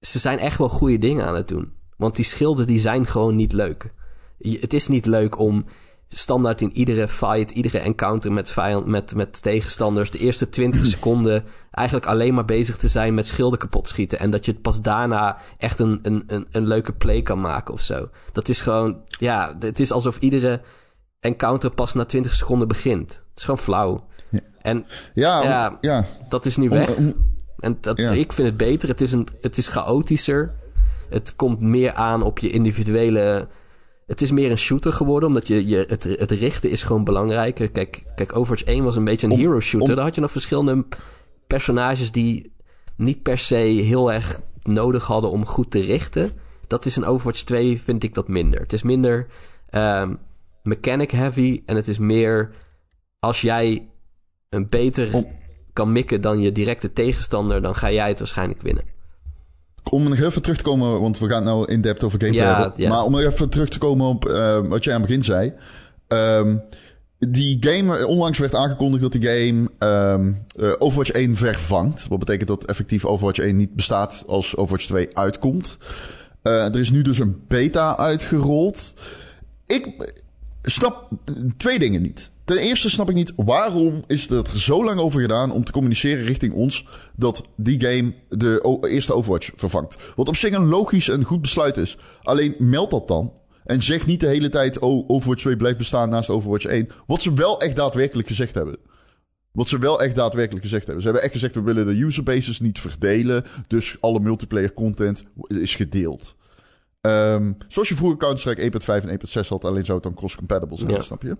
[0.00, 1.72] Ze zijn echt wel goede dingen aan het doen.
[1.96, 3.92] Want die schilden die zijn gewoon niet leuk.
[4.38, 5.64] Het is niet leuk om
[6.08, 11.44] standaard in iedere fight, iedere encounter met, vijand, met, met tegenstanders, de eerste 20 seconden
[11.70, 14.18] eigenlijk alleen maar bezig te zijn met schilden kapot schieten.
[14.18, 17.80] En dat je pas daarna echt een, een, een, een leuke play kan maken of
[17.80, 18.08] zo.
[18.32, 20.60] Dat is gewoon, ja, het is alsof iedere
[21.20, 23.10] encounter pas na 20 seconden begint.
[23.12, 24.06] Het is gewoon flauw.
[24.30, 24.40] Ja.
[24.62, 26.96] En Ja, om- Ja, dat is nu Om- weg.
[26.96, 28.10] om- En dat, Ja.
[28.10, 28.88] ik vind het beter.
[28.88, 30.54] Het is, een, het is chaotischer.
[31.10, 33.48] Het komt meer aan op je individuele...
[34.08, 37.70] Het is meer een shooter geworden, omdat je, je, het, het richten is gewoon belangrijker.
[37.70, 39.88] Kijk, kijk, Overwatch 1 was een beetje een Om- hero shooter.
[39.88, 40.84] om- Daar had je nog verschillende
[41.46, 42.52] personages die
[42.96, 46.32] niet per se heel erg nodig hadden om goed te richten.
[46.66, 48.60] Dat is in Overwatch 2, vind ik dat minder.
[48.60, 49.26] Het is minder
[49.70, 50.14] ehm,
[50.62, 52.50] mechanic heavy en het is meer
[53.18, 53.88] als jij
[54.48, 55.26] een beter Om-
[55.72, 58.84] kan mikken dan je directe tegenstander, dan ga jij het waarschijnlijk winnen.
[59.90, 62.60] Om nog even terug te komen, want we gaan nou in depth over gameplay Ja,
[62.60, 62.82] hebben.
[62.82, 62.88] ja.
[62.88, 65.52] Maar om nog even terug te komen op eh, wat jij aan het begin zei.
[66.08, 66.56] Ehm,
[67.18, 72.06] die game, onlangs werd aangekondigd dat die game eh, Overwatch 1 vervangt.
[72.08, 75.76] Wat betekent dat effectief Overwatch 1 niet bestaat als Overwatch 2 uitkomt.
[76.42, 78.94] Eh, er is nu dus een beta uitgerold.
[79.66, 80.12] Ik
[80.62, 81.08] snap
[81.56, 82.30] twee dingen niet.
[82.48, 86.24] Ten eerste snap ik niet waarom is er zo lang over gedaan om te communiceren
[86.24, 89.96] richting ons dat die game de eerste Overwatch vervangt.
[90.16, 91.98] Wat op zich een logisch en goed besluit is.
[92.22, 93.32] Alleen meld dat dan.
[93.64, 96.88] En zeg niet de hele tijd, oh, Overwatch 2 blijft bestaan naast Overwatch 1.
[97.06, 98.76] Wat ze wel echt daadwerkelijk gezegd hebben.
[99.52, 101.02] Wat ze wel echt daadwerkelijk gezegd hebben.
[101.02, 103.44] Ze hebben echt gezegd, we willen de userbases niet verdelen.
[103.66, 106.34] Dus alle multiplayer content is gedeeld.
[107.00, 110.90] Ehm, zoals je vroeger Counter-Strike 1.5 en 1.6 had, alleen zou het dan cross-compatible zijn,
[110.90, 111.00] Ja.
[111.00, 111.36] snap je?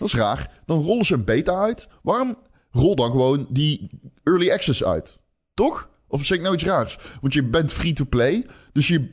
[0.00, 0.60] Dat is raar.
[0.64, 1.88] Dan rollen ze een beta uit.
[2.02, 2.36] Waarom
[2.70, 3.90] rol dan gewoon die
[4.22, 5.18] early access uit?
[5.54, 5.88] Toch?
[6.08, 6.98] Of zeg ik nou iets raars?
[7.20, 8.46] Want je bent free-to-play.
[8.72, 9.10] Dus je,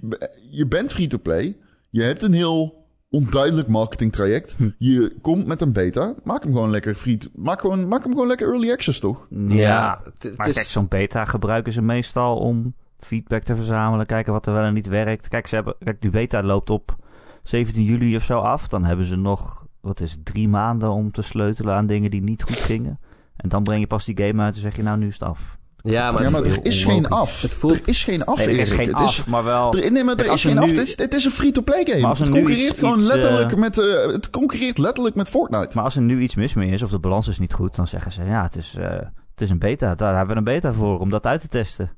[0.51, 1.57] je bent free-to-play.
[1.89, 4.55] Je hebt een heel onduidelijk marketingtraject.
[4.77, 6.13] Je komt met een beta.
[6.23, 7.17] Maak hem gewoon lekker free.
[7.35, 9.27] Maak, gewoon, maak hem gewoon lekker early access, toch?
[9.47, 10.01] Ja,
[10.35, 14.53] maar is, kijk, zo'n beta gebruiken ze meestal om feedback te verzamelen, kijken wat er
[14.53, 15.27] wel en niet werkt.
[15.27, 16.95] Kijk, ze hebben, kijk die beta loopt op
[17.43, 18.67] 17 juli of zo af.
[18.67, 22.21] Dan hebben ze nog, wat is het, drie maanden om te sleutelen aan dingen die
[22.21, 22.99] niet goed gingen.
[23.35, 25.23] En dan breng je pas die game uit en zeg je, nou, nu is het
[25.23, 25.39] af.
[25.83, 27.41] ja, maar, ja, maar heel er is geen af.
[27.41, 29.73] Het voelt- Er is geen af, Nee, er is geen Het af, maar wel...
[29.77, 30.65] Er, nee, maar er is geen af.
[30.71, 31.99] nu- Het is, het is een free-to-play game.
[32.01, 33.77] Maar als Het concurreert iets- gewoon iets, letterlijk eh, met...
[33.77, 35.69] eh, het concurreert letterlijk met Fortnite.
[35.73, 37.87] Maar als er nu iets mis mee is of de balans is niet goed, dan
[37.87, 38.89] zeggen ze, ja, het is, eh,
[39.31, 39.95] het is een beta.
[39.95, 41.91] Daar hebben we een beta voor, om dat uit te testen.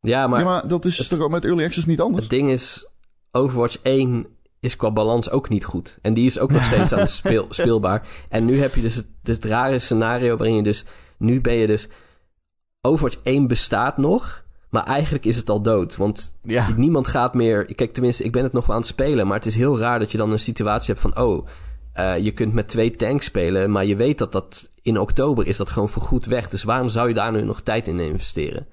[0.00, 2.20] ja, maar ja, maar dat is toch ook met Early Access niet anders?
[2.22, 2.88] het ding is,
[3.30, 4.26] Overwatch 1
[4.60, 5.98] is qua balans ook niet goed.
[6.02, 8.08] En die is ook nog steeds aan de speel, speelbaar.
[8.28, 10.84] En nu heb je dus het, dus het rare scenario waarin je dus...
[11.18, 11.88] Nu ben je dus...
[12.80, 15.96] Overwatch 1 bestaat nog, Maar eigenlijk is het al dood.
[15.96, 16.68] Want Ja.
[16.76, 17.74] niemand gaat meer.
[17.74, 19.26] Kijk, tenminste, ik ben het nog wel aan het spelen.
[19.26, 21.18] Maar het is heel raar dat je dan een situatie hebt van.
[21.24, 21.46] Oh,
[21.92, 23.70] eh, je kunt met twee tanks spelen.
[23.70, 26.48] Maar je weet dat dat in oktober is dat gewoon voorgoed weg.
[26.48, 28.66] Dus waarom zou je daar nu nog tijd in investeren?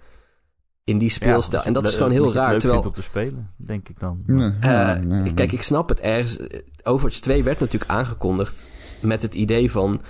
[0.87, 1.63] In die speelstijl.
[1.63, 2.51] en dat is gewoon heel raar.
[2.51, 4.23] leuk Terwijl, vindt om te spelen, denk ik dan.
[4.25, 5.33] Nee, eh, nee, nee, nee.
[5.33, 6.39] Kijk, ik snap het ergens.
[6.83, 8.69] Overwatch 2 werd natuurlijk aangekondigd
[9.01, 10.01] met het idee van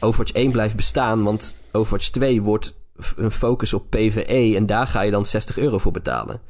[0.00, 2.74] Overwatch 1 blijft bestaan, want Overwatch 2 wordt
[3.16, 6.40] een focus op PvE en daar ga je dan 60 euro voor betalen.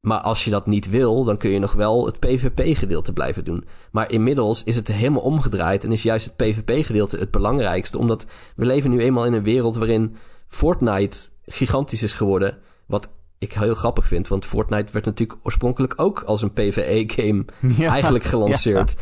[0.00, 3.64] Maar als je dat niet wil, dan kun je nog wel het PvP-gedeelte blijven doen.
[3.90, 8.64] Maar inmiddels is het helemaal omgedraaid en is juist het PvP-gedeelte het belangrijkste, omdat we
[8.64, 10.16] leven nu eenmaal in een wereld waarin
[10.52, 12.58] Fortnite gigantisch is geworden.
[12.86, 17.44] Wat ik heel grappig vind, want Fortnite werd natuurlijk oorspronkelijk ook als een PvE-game
[17.76, 17.90] Ja.
[17.90, 18.94] eigenlijk gelanceerd.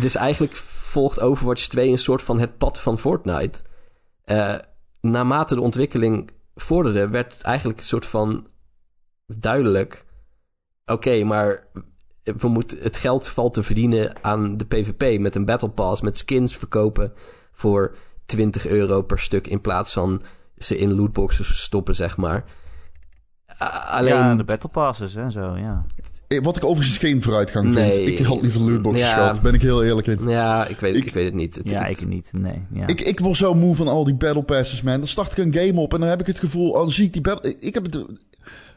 [0.00, 3.58] Dus eigenlijk volgt Overwatch 2 een soort van het pad van Fortnite.
[4.24, 4.54] Eh,
[5.00, 8.46] naarmate de ontwikkeling vorderde, werd het eigenlijk een soort van
[9.26, 10.04] duidelijk.
[10.86, 11.66] Oké, maar
[12.22, 16.18] we moeten, het geld valt te verdienen aan de PvP met een Battle Pass, met
[16.18, 17.12] skins verkopen
[17.52, 20.22] voor 20 euro per stuk in plaats van
[20.64, 22.44] ze in lootboxes stoppen, zeg maar.
[23.88, 24.14] Alleen.
[24.14, 25.84] Ja, de battle passes en zo, ja.
[26.28, 27.76] Eh, Wat ik overigens geen vooruitgang vind.
[27.76, 28.02] Nee.
[28.04, 29.14] Ik had liever lootboxes Ja.
[29.14, 29.42] gehad.
[29.42, 30.28] Ben ik heel eerlijk in.
[30.28, 31.54] Ja, ik weet, ik, Ik- weet het niet.
[31.54, 32.66] Het- Ja, het- ik niet, nee.
[32.72, 32.86] Ja.
[32.86, 34.98] Ik, ik word zo moe van al die battle passes, man.
[34.98, 36.70] Dan start ik een game op en dan heb ik het gevoel...
[36.70, 37.56] Oh, zie ik die battle...
[37.58, 38.04] Ik heb het...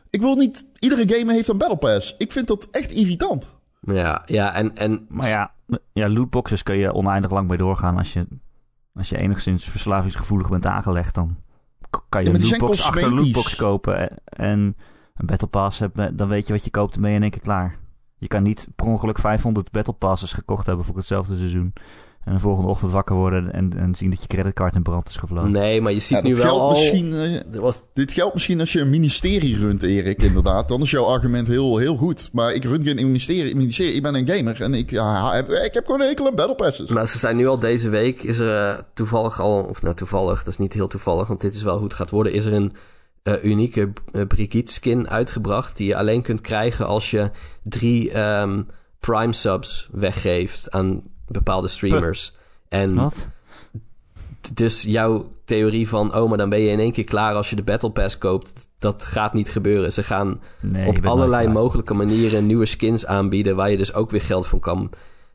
[0.10, 0.66] Ik wil niet...
[0.80, 2.16] Iedere game heeft een battle pass.
[2.18, 3.56] Ik vind dat echt irritant.
[3.82, 5.52] Ja, ja en, en Maar ja,
[5.94, 8.28] ja, lootboxes kun je oneindig lang bij doorgaan als je,
[8.94, 11.16] als je enigszins verslavingsgevoelig bent aangelegd.
[11.16, 11.38] Dan
[12.10, 14.76] kan je Ja, een lootbox achter lootbox kopen en, en
[15.16, 16.18] een battle pass hebben.
[16.18, 17.78] Dan weet je wat je koopt en ben je in één keer klaar.
[18.18, 21.74] Je kan niet per ongeluk 500 battle passes gekocht hebben voor hetzelfde seizoen.
[22.28, 25.18] En de volgende ochtend wakker worden en, en zien dat je creditcard in brand is
[25.18, 25.52] gevlogen.
[25.52, 26.70] nee, maar je ziet Ja, nu wel geldt al...
[26.70, 27.14] misschien...
[27.14, 30.68] eh, Er was, dit geldt misschien als je een ministerie runt, Erik, inderdaad.
[30.70, 32.30] Dan is jouw argument heel, heel goed.
[32.32, 33.56] Maar ik run geen ministerie.
[33.56, 33.94] ministerie.
[33.94, 36.56] Ik ben een gamer en ik, ja, heb, ik heb gewoon een hekel aan battle
[36.56, 36.90] passes.
[36.90, 39.64] maar ze zijn nu al deze week, is er eh, toevallig al...
[39.64, 42.10] Of nou, toevallig, dat is niet heel toevallig, want dit is wel hoe het gaat
[42.10, 42.34] worden.
[42.34, 42.74] Is er een
[43.24, 45.78] eh, unieke eh, Brigitte skin uitgebracht...
[45.78, 47.30] die je alleen kunt krijgen als je
[47.64, 48.62] drie ehm,
[49.00, 52.36] Prime subs weggeeft aan bepaalde streamers.
[52.70, 53.30] En Wat?
[54.54, 57.56] Dus jouw theorie van, oh, maar dan ben je in één keer klaar als je
[57.56, 59.94] de Battle Pass koopt, dat gaat niet gebeuren.
[59.94, 64.22] Ze gaan Nee, op allerlei mogelijke manieren nieuwe skins aanbieden, waar je dus ook weer
[64.22, 64.90] geld van kan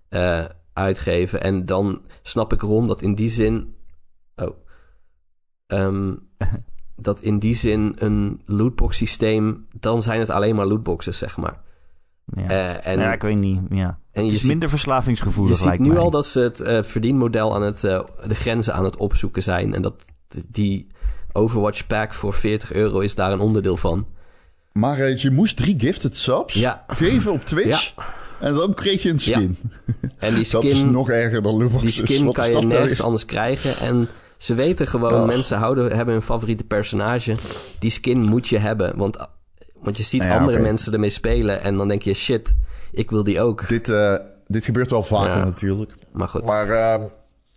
[0.09, 1.43] eh, uitgeven.
[1.43, 3.75] En dan snap ik Ron dat in die zin.
[4.37, 4.57] Oh.
[5.67, 6.15] Ehm,
[6.97, 11.61] dat in die zin een lootbox systeem, dan zijn het alleen maar lootboxes, zeg maar.
[12.25, 12.49] Ja.
[12.49, 13.61] Eh, en, ja, ik weet niet.
[13.69, 13.99] Ja.
[14.13, 15.99] En je is ziet- minder verslavingsgevoelig, je ziet nu mij.
[15.99, 19.75] al dat ze het eh, verdienmodel aan het, eh, de grenzen aan het opzoeken zijn.
[19.75, 19.95] En dat
[20.49, 20.87] die
[21.33, 24.07] Overwatch pack voor 40 euro is daar een onderdeel van.
[24.73, 26.85] Maar eh, je moest drie gifted subs Ja.
[26.87, 27.95] geven op Twitch.
[28.41, 29.59] En dan kreeg je een skin.
[30.19, 31.95] En die Dat is skin, nog erger dan die lootboxes.
[31.97, 33.77] skin Wat kan je nou nergens anders krijgen.
[33.87, 37.35] En ze weten gewoon, mensen houden, hebben hun favoriete personage.
[37.79, 38.97] Die skin moet je hebben.
[38.97, 39.17] Want,
[39.83, 41.63] want je ziet Nou ja, andere mensen ermee spelen.
[41.63, 42.57] En dan denk je, shit,
[42.93, 43.69] ik wil die ook.
[43.69, 44.15] Dit, eh,
[44.47, 45.45] dit gebeurt wel vaker Ja.
[45.45, 45.95] natuurlijk.
[46.13, 46.45] Maar goed.
[46.45, 47.05] Maar eh,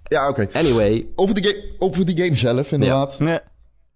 [0.04, 0.48] ja, oké.
[0.54, 3.20] Anyway, Over, de over die game zelf, inderdaad.
[3.20, 3.40] Nee,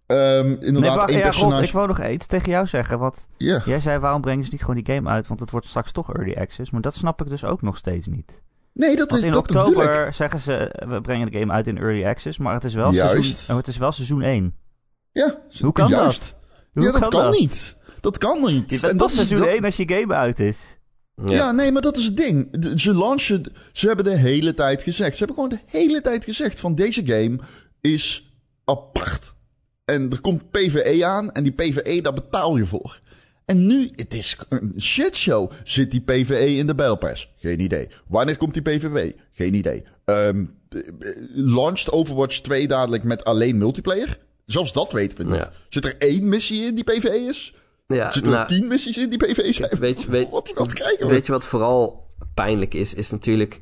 [0.05, 1.63] Ehm, nee inderdaad, wacht, één ja, Rob, personage.
[1.65, 2.99] ik wou nog iets tegen jou zeggen.
[2.99, 3.61] Wat, Ja.
[3.65, 5.27] jij zei, waarom brengen ze niet gewoon die game uit?
[5.27, 6.71] Want het wordt straks toch early access.
[6.71, 8.41] Maar dat snap ik dus ook nog steeds niet.
[8.73, 11.77] Nee, dat Want is in dat oktober zeggen ze, we brengen de game uit in
[11.77, 12.37] early access.
[12.37, 13.11] Maar het is wel, Juist.
[13.11, 14.55] seizoen, oh, het is wel seizoen 1.
[15.11, 16.35] Ja, Hoe kan juist.
[16.73, 17.39] Hoe ja, dat kan kan dat?
[17.39, 17.77] niet.
[17.99, 18.69] Dat kan niet.
[18.71, 20.77] Je bent En dat pas is- seizoen dat- 1 als je game uit is.
[21.25, 21.33] ja.
[21.35, 21.51] Ja.
[21.51, 22.47] nee, maar dat is het ding.
[22.75, 23.43] Ze launchen...
[23.73, 25.11] Ze hebben de hele tijd gezegd.
[25.17, 27.39] Ze hebben gewoon de hele tijd gezegd van deze game
[27.81, 28.33] is
[28.65, 29.33] apart.
[29.85, 32.99] En er komt PvE aan en die PvE, daar betaal je voor.
[33.45, 35.51] En nu, het is een shitshow.
[35.63, 37.33] Zit die PvE in de Battle Pass?
[37.37, 37.87] Geen idee.
[38.07, 39.13] Wanneer komt die PvP?
[39.31, 39.83] Geen idee.
[40.05, 40.29] Eh,
[41.35, 44.17] launched Overwatch 2 dadelijk met alleen multiplayer?
[44.45, 45.35] Zelfs dat weten we niet.
[45.35, 45.51] Ja.
[45.69, 47.53] Zit er één missie in die PvE is?
[47.95, 49.79] Ja, Zitten nou, er tien missies in die PvE zijn?
[49.79, 51.13] weet, je- weet, wat, wat krijgen we?
[51.13, 52.93] Weet je wat vooral pijnlijk is?
[52.93, 53.61] Is natuurlijk...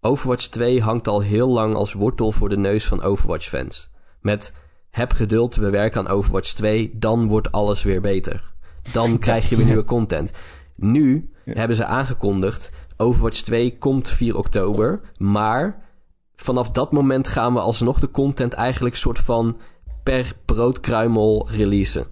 [0.00, 3.90] Overwatch 2 hangt al heel lang als wortel voor de neus van Overwatch-fans.
[4.20, 4.54] Met
[4.90, 8.52] heb geduld, we werken aan Overwatch 2, dan wordt alles weer beter.
[8.92, 10.30] Dan krijg je weer nieuwe content.
[10.76, 15.82] Nu hebben ze aangekondigd, Overwatch 2 komt 4 oktober, maar
[16.36, 19.58] vanaf dat moment gaan we alsnog de content eigenlijk soort van
[20.02, 22.06] per broodkruimel releasen.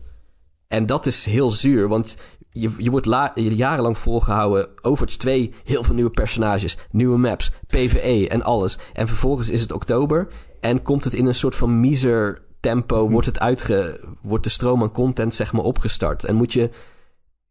[0.71, 2.17] En dat is heel zuur, want
[2.51, 4.69] je, je wordt la- jarenlang volgehouden.
[4.83, 8.79] Overwatch 2, heel veel nieuwe personages, nieuwe maps, PvE en alles.
[8.93, 10.29] En vervolgens is het oktober
[10.61, 14.83] en komt het in een soort van miser tempo wordt, het uitge, wordt de stroom
[14.83, 16.25] aan content zeg maar opgestart.
[16.25, 16.71] En moet je,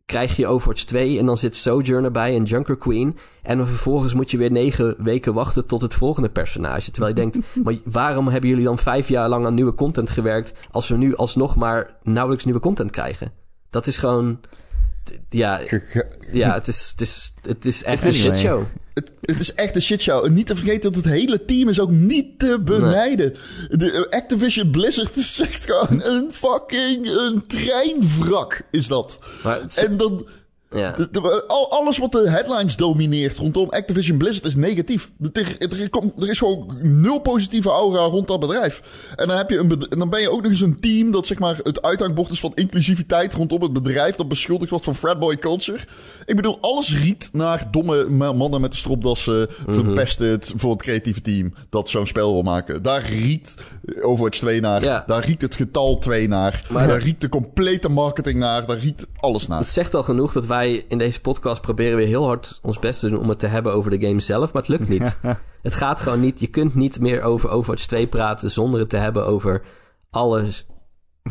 [0.10, 3.18] krijg je Overwatch 2 en dan zit Sojourner bij en Junker Queen.
[3.42, 6.92] En dan vervolgens moet je weer negen weken wachten tot het volgende personage.
[6.92, 10.54] Terwijl je denkt, maar waarom hebben jullie dan vijf jaar lang aan nieuwe content gewerkt...
[10.72, 13.32] als we nu alsnog maar nauwelijks nieuwe content krijgen?
[13.70, 14.40] Dat is gewoon...
[15.30, 15.62] Ja,
[16.32, 18.64] ja het, is, het, is, het is echt een shitshow.
[18.94, 20.26] Het, het is echt een shitshow.
[20.26, 23.36] En niet te vergeten dat het hele team is ook niet te benijden.
[23.70, 29.20] De Activision Blizzard is echt gewoon een fucking een treinwrak, is dat.
[29.44, 30.28] Maar En dan...
[30.70, 30.92] ja.
[30.92, 35.12] de- de- al- alles wat de headlines domineert rondom Activision Blizzard is negatief.
[35.34, 38.82] Er, er, komt- is gewoon nul positieve aura rond dat bedrijf.
[39.16, 41.28] En dan, heb je een en dan ben je ook nog eens een team dat
[41.28, 44.16] zeg maar het uithangbord is van inclusiviteit rondom het bedrijf.
[44.16, 45.80] Dat beschuldigd wordt van fratboy culture.
[46.26, 49.48] Ik bedoel, alles riet naar domme ma- mannen met de stropdassen.
[49.68, 52.84] Verpesten het voor het creatieve team dat zo'n spel wil maken.
[52.84, 53.54] Daar riet
[54.02, 54.84] Overwatch 2 naar.
[54.84, 55.04] Ja.
[55.08, 56.66] Daar riet het getal 2 naar.
[56.70, 58.66] Maar daar riet de complete marketing naar.
[58.66, 59.60] Daar riet alles naar.
[59.60, 63.00] Het zegt al genoeg dat wij in deze podcast proberen weer heel hard ons best
[63.00, 65.20] te doen om het te hebben over de game zelf, maar het lukt niet.
[65.62, 66.40] het gaat gewoon niet.
[66.40, 69.62] Je kunt niet meer over Overwatch 2 praten zonder het te hebben over
[70.10, 70.66] alles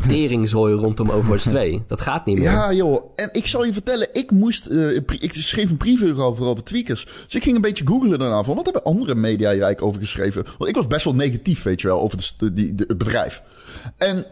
[0.09, 1.83] teringzooi rondom Overwatch 2.
[1.87, 2.51] Dat gaat niet meer.
[2.51, 3.13] Ja, joh.
[3.17, 4.69] En ik zal je vertellen, ik moest...
[5.05, 7.05] pri- ik schreef een preview over, over tweakers.
[7.05, 8.55] Dus ik ging een beetje googlen daarna van...
[8.55, 10.45] wat hebben andere media hier eigenlijk over geschreven?
[10.59, 13.43] Want ik was best wel negatief, weet je wel, over de, die, de, het bedrijf.
[13.97, 14.27] En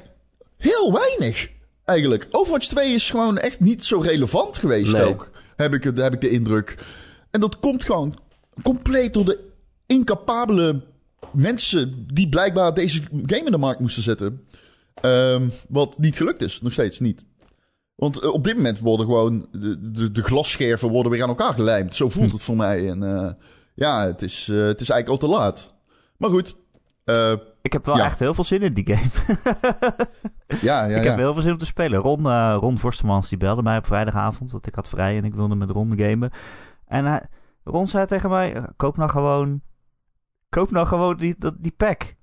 [0.56, 1.50] heel weinig,
[1.86, 2.28] eigenlijk.
[2.30, 5.02] Overwatch 2 is gewoon echt niet zo relevant geweest Nee.
[5.04, 5.30] ook.
[5.56, 6.78] Heb ik, heb ik de indruk.
[7.30, 8.18] En dat komt gewoon
[8.62, 9.38] compleet door de
[9.86, 10.80] incapabele
[11.32, 12.06] mensen...
[12.12, 14.46] die blijkbaar deze game in de markt moesten zetten.
[15.00, 17.24] Ehm, wat niet gelukt is, nog steeds niet.
[17.94, 21.54] Want eh, op dit moment worden gewoon de, de, de glasscherven worden weer aan elkaar
[21.54, 21.94] gelijmd.
[21.94, 22.90] Zo voelt het voor mij.
[22.90, 23.30] En eh,
[23.74, 25.74] ja, het is, eh, het is eigenlijk al te laat.
[26.16, 26.54] Maar goed.
[27.06, 28.04] Eh, Ik heb wel Ja.
[28.04, 29.36] echt heel veel zin in die game.
[30.60, 31.10] ja, ja, ik ja.
[31.10, 31.98] heb heel veel zin om te spelen.
[32.00, 35.34] Ron, eh Ron Forstemans die belde mij op vrijdagavond, want ik had vrij en ik
[35.34, 36.30] wilde met Ron gamen.
[36.86, 37.26] En hij,
[37.64, 39.60] Ron zei tegen mij, eh, koop nou gewoon,
[40.48, 42.14] koop nou gewoon die, die pack.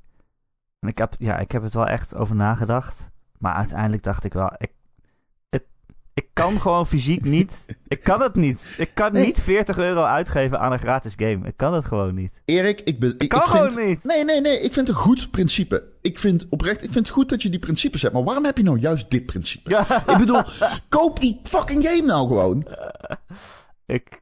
[0.80, 3.12] En ik heb, ja, ik heb het wel echt over nagedacht.
[3.38, 4.72] Maar uiteindelijk dacht ik wel, ik,
[6.13, 8.73] ik kan gewoon fysiek niet, ik kan het niet.
[8.78, 9.26] Ik kan Nee.
[9.26, 11.47] niet 40 euro uitgeven aan een gratis game.
[11.47, 12.41] Ik kan het gewoon niet.
[12.45, 13.15] Erik, ik ben.
[13.17, 14.04] Ik, Kan ik vind, gewoon niet.
[14.04, 14.56] Nee, nee, nee.
[14.56, 15.84] Ik vind het een goed principe.
[16.02, 18.13] Ik vind oprecht, ik vind het goed dat je die principes hebt.
[18.13, 19.69] Maar waarom heb je nou juist dit principe?
[19.69, 20.41] Ja, Ik bedoel,
[20.89, 22.67] koop die fucking game nou gewoon.
[23.86, 24.21] ik,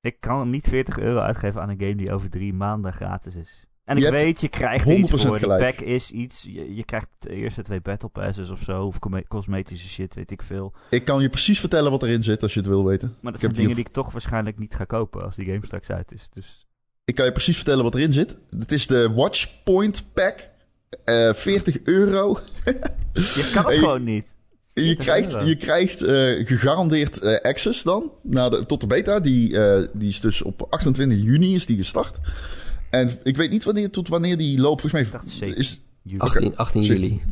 [0.00, 3.64] ik kan niet 40 euro uitgeven aan een game die over drie maanden gratis is.
[3.84, 5.30] En Je ik weet, je krijgt er iets 100% voor.
[5.30, 5.76] Die gelijk.
[5.76, 6.42] pack is iets.
[6.42, 8.84] Je, je krijgt de eerste twee battle passes of zo.
[8.86, 10.72] Of cosme- cosmetische shit, weet ik veel.
[10.90, 13.08] Ik kan je precies vertellen wat erin zit als je het wil weten.
[13.20, 15.66] Maar dat Ik zijn dingen die ik toch waarschijnlijk niet ga kopen als die game
[15.66, 16.28] straks uit is.
[16.32, 16.66] Dus
[17.04, 18.36] Ik kan je precies vertellen wat erin zit.
[18.58, 20.48] Het is de Watchpoint Pack.
[21.04, 22.40] Eh 40 euro.
[23.12, 24.34] je kan het gewoon niet.
[24.74, 28.12] Je 40 krijgt, je krijgt eh, gegarandeerd eh, access dan.
[28.22, 29.20] Naar de, tot de beta.
[29.20, 29.48] Die,
[29.92, 32.18] die is dus op 28 juni is die gestart.
[32.94, 34.80] En ik weet niet wanneer, tot wanneer die loopt.
[34.80, 35.80] Volgens mij dacht is...
[36.02, 37.22] Juli 18, 18 Zie- juli.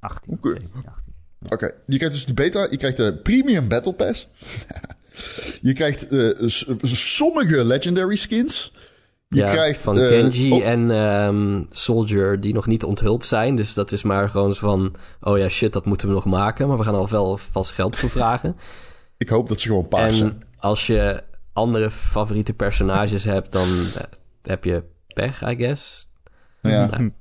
[0.00, 0.32] 18.
[0.32, 0.48] Oké.
[0.48, 1.14] 17, 18.
[1.48, 2.66] Oké, je krijgt dus de beta.
[2.70, 4.28] Je krijgt de Premium Battle Pass.
[5.60, 6.30] je krijgt eh,
[6.82, 8.72] sommige Legendary skins.
[9.28, 9.80] Je ja, krijgt...
[9.80, 13.56] van eh, Genji oh, en ehm, Soldier die nog niet onthuld zijn.
[13.56, 14.94] Dus dat is maar gewoon zo van...
[15.20, 16.68] Oh ja, shit, dat moeten we nog maken.
[16.68, 18.56] Maar we gaan al wel vast geld voor vragen.
[19.16, 20.30] Ik hoop dat ze gewoon paars zijn.
[20.30, 21.22] en als je
[21.52, 23.52] andere favoriete personages hebt...
[23.52, 24.02] dan eh,
[24.42, 24.82] heb je
[25.14, 26.10] pech, I guess.
[26.62, 27.12] Ja, Nou,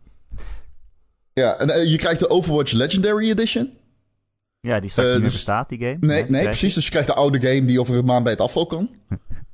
[1.34, 3.78] ja en eh, je krijgt de Overwatch Legendary Edition.
[4.60, 5.98] Ja, die straks Eh, niet meer dus- bestaat, die game.
[6.00, 6.48] Nee, nee, je.
[6.48, 6.74] precies.
[6.74, 8.90] Dus je krijgt de oude game die over een maand bij het afval kan.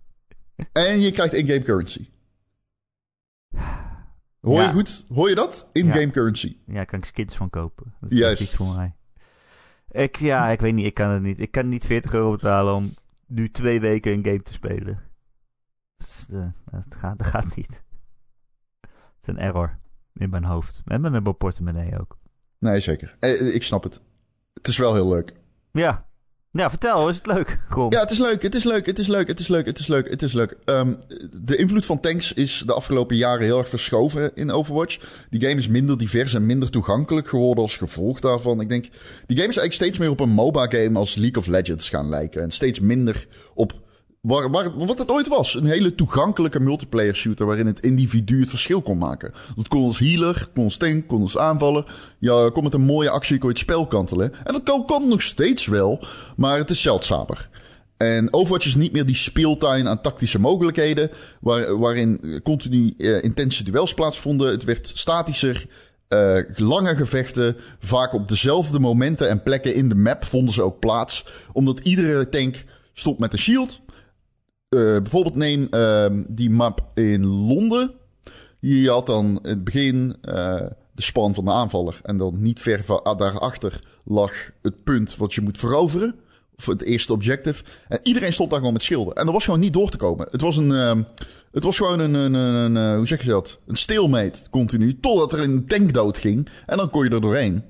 [0.71, 2.09] en je krijgt in-game currency.
[4.39, 4.63] Hoor Ja.
[4.67, 5.05] je goed?
[5.13, 5.65] Hoor je dat?
[5.71, 6.57] In-game currency.
[6.65, 7.93] Ja, kan ik skins van kopen.
[7.99, 8.41] Dat is Juist.
[8.41, 8.93] iets voor mij.
[9.91, 11.39] Ik, ja, ik weet niet, ik kan het niet.
[11.39, 12.93] Ik kan niet 40 euro betalen om
[13.27, 15.01] nu twee weken een game te spelen.
[15.97, 17.81] Dat, is de- dat, gaat, dat gaat niet.
[19.29, 19.77] Een error
[20.13, 20.81] in mijn hoofd.
[20.85, 22.17] En met mijn portemonnee ook.
[22.59, 23.15] Nee, zeker.
[23.19, 23.99] Eh, ik snap het.
[24.53, 25.33] Het is wel heel leuk.
[25.71, 26.07] Ja.
[26.51, 27.59] Ja, vertel, is het leuk?
[27.69, 27.91] Grom.
[27.91, 29.87] Ja, het is leuk, het is leuk, het is leuk, het is leuk, het is
[29.87, 30.57] leuk, het is leuk.
[30.65, 30.93] Ehm,
[31.31, 35.25] de invloed van tanks is de afgelopen jaren heel erg verschoven in Overwatch.
[35.29, 38.61] Die game is minder divers en minder toegankelijk geworden als gevolg daarvan.
[38.61, 41.89] Ik denk, die game is eigenlijk steeds meer op een MOBA-game als League of Legends
[41.89, 42.41] gaan lijken.
[42.41, 43.73] En steeds minder op
[44.21, 45.55] wat het ooit was.
[45.55, 49.33] Een hele toegankelijke multiplayer shooter waarin het individu het verschil kon maken.
[49.55, 51.85] Dat kon als healer, kon als tank, kon als aanvaller.
[52.19, 54.33] Ja, kon met een mooie actie kon je het spel kantelen.
[54.43, 55.99] En dat kan, nog steeds wel,
[56.35, 57.49] maar het is zeldzamer.
[57.97, 61.09] En Overwatch is niet meer die speeltuin aan tactische mogelijkheden,
[61.41, 64.51] waar, waarin continu eh, intense duels plaatsvonden.
[64.51, 65.65] Het werd statischer
[66.07, 70.79] eh, lange gevechten, vaak op dezelfde momenten en plekken in de map vonden ze ook
[70.79, 71.25] plaats.
[71.51, 73.79] Omdat iedere tank stond met een shield.
[74.69, 77.91] Eh, bijvoorbeeld neem ehm, die map in Londen.
[78.59, 80.61] Je had dan in het begin eh,
[80.93, 81.99] de span van de aanvaller.
[82.03, 86.15] En dan niet ver van, ah, daarachter lag het punt wat je moet veroveren.
[86.57, 87.63] Of het eerste objective.
[87.87, 89.15] En iedereen stond daar gewoon met schilden.
[89.15, 90.27] En er was gewoon niet door te komen.
[90.31, 90.71] Het was een...
[90.71, 91.01] ehm,
[91.51, 93.59] het was gewoon een, een, een, eh, hoe zeg je dat?
[93.67, 94.99] Een stalemate continu.
[94.99, 96.49] Totdat er een tank dood ging.
[96.65, 97.63] En dan kon je er doorheen.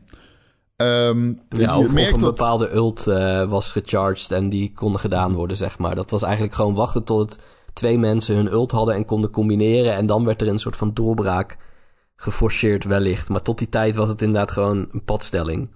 [0.79, 5.33] Ehm, Ja, of, of een dat- bepaalde ult eh, was gecharged en die konden gedaan
[5.33, 5.95] worden, zeg maar.
[5.95, 7.39] Dat was eigenlijk gewoon wachten tot het
[7.73, 9.93] twee mensen hun ult hadden en konden combineren.
[9.95, 11.57] En dan werd er een soort van doorbraak
[12.15, 13.29] geforceerd wellicht.
[13.29, 15.69] Maar tot die tijd was het inderdaad gewoon een padstelling.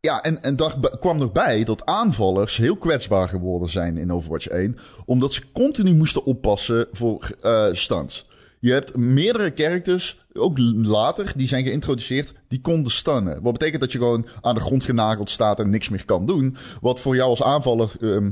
[0.00, 4.46] Ja, en, en daar kwam nog bij dat aanvallers heel kwetsbaar geworden zijn in Overwatch
[4.46, 4.78] 1.
[5.06, 8.28] Omdat ze continu moesten oppassen voor eh stunts.
[8.64, 13.42] Je hebt meerdere characters, ook later, die zijn geïntroduceerd, die konden stunnen.
[13.42, 16.56] Wat betekent dat je gewoon aan de grond genageld staat en niks meer kan doen.
[16.80, 18.30] Wat voor jou als aanvaller ehm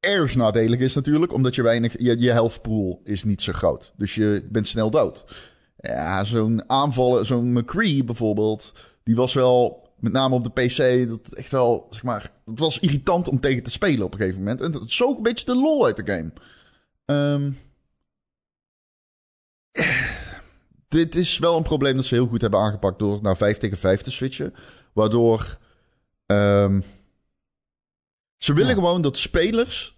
[0.00, 3.92] erg nadelig is natuurlijk, omdat je weinig, je, je health pool is niet zo groot.
[3.96, 5.24] Dus je bent snel dood.
[5.76, 11.32] Ja, zo'n aanvallen, zo'n McCree bijvoorbeeld, die was wel, met name op de PC, dat
[11.32, 14.60] echt wel, zeg maar, het was irritant om tegen te spelen op een gegeven moment.
[14.60, 16.32] En dat zoog een beetje de lol uit de game.
[17.04, 17.50] Ehm,
[20.88, 23.78] dit is wel een probleem dat ze heel goed hebben aangepakt door naar 5 tegen
[23.78, 24.54] 5 te switchen.
[24.92, 25.58] Waardoor
[26.26, 26.80] ehm,
[28.36, 28.74] ze willen Ja.
[28.74, 29.92] gewoon dat spelers.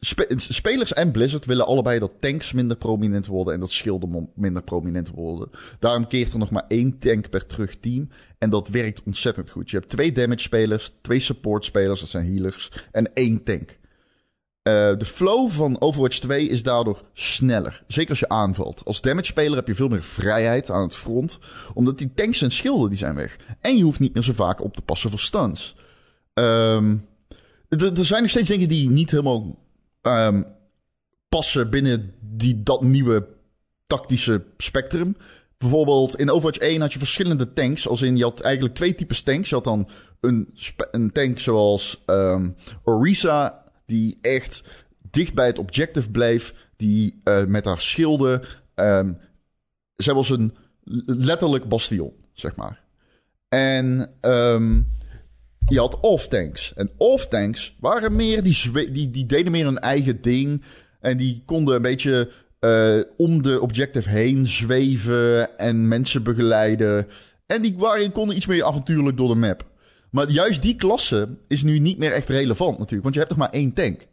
[0.00, 4.62] spe- spelers en Blizzard willen allebei dat tanks minder prominent worden en dat schilden minder
[4.62, 5.50] prominent worden.
[5.78, 8.08] Daarom keert er nog maar één tank per terugteam.
[8.38, 9.70] En dat werkt ontzettend goed.
[9.70, 13.77] Je hebt twee damage spelers, twee support spelers, dat zijn healers, en één tank.
[14.62, 17.84] Eh, de flow van Overwatch 2 is daardoor sneller.
[17.86, 18.82] Zeker als je aanvalt.
[18.84, 21.38] Als damage speler heb je veel meer vrijheid aan het front.
[21.74, 23.36] Omdat die tanks en schilden die zijn weg.
[23.60, 25.76] En je hoeft niet meer zo vaak op te passen voor stuns.
[26.34, 26.96] Ehm,
[27.68, 29.58] er zijn nog steeds dingen die niet helemaal
[30.02, 30.42] ehm,
[31.28, 33.26] passen binnen die, dat nieuwe
[33.86, 35.16] tactische spectrum.
[35.58, 37.88] Bijvoorbeeld in Overwatch 1 had je verschillende tanks.
[37.88, 39.48] Als in, je had eigenlijk twee types tanks.
[39.48, 39.88] Je had dan
[40.20, 40.54] een,
[40.90, 42.50] een tank zoals ehm,
[42.84, 44.62] Orisa, die echt
[45.10, 46.54] dicht bij het objective bleef.
[46.76, 48.42] Die eh, met haar schilden...
[48.74, 49.12] ehm
[49.96, 50.56] zij was een
[51.06, 52.80] letterlijk bastion, zeg maar.
[53.48, 54.80] En ehm,
[55.66, 56.72] je had off-tanks.
[56.74, 60.62] En off-tanks waren meer, die, die, die deden meer hun eigen ding.
[61.00, 67.06] En die konden een beetje eh, om de objective heen zweven en mensen begeleiden.
[67.46, 69.66] En die waren, konden iets meer avontuurlijk door de map.
[70.10, 73.02] Maar juist die klasse is nu niet meer echt relevant natuurlijk.
[73.02, 74.06] Want je hebt nog maar één tank.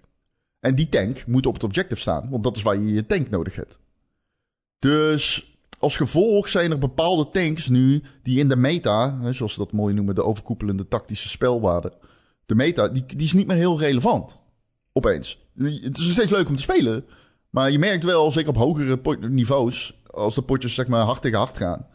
[0.59, 2.29] En die tank moet op het objective staan.
[2.29, 3.79] Want dat is waar je je tank nodig hebt.
[4.79, 9.71] Dus als gevolg zijn er bepaalde tanks nu die in de meta, zoals ze dat
[9.71, 11.93] mooi noemen, de overkoepelende tactische spelwaarde.
[12.45, 14.41] De meta, die, die is niet meer heel relevant.
[14.93, 15.39] Opeens.
[15.57, 17.05] Het is nog steeds leuk om te spelen.
[17.49, 21.37] Maar je merkt wel, zeker op hogere niveaus, als de potjes zeg maar hard tegen
[21.37, 21.87] hard gaan.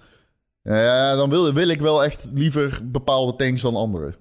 [0.62, 4.14] Ja, dan wil, wil ik wel echt liever bepaalde tanks dan andere.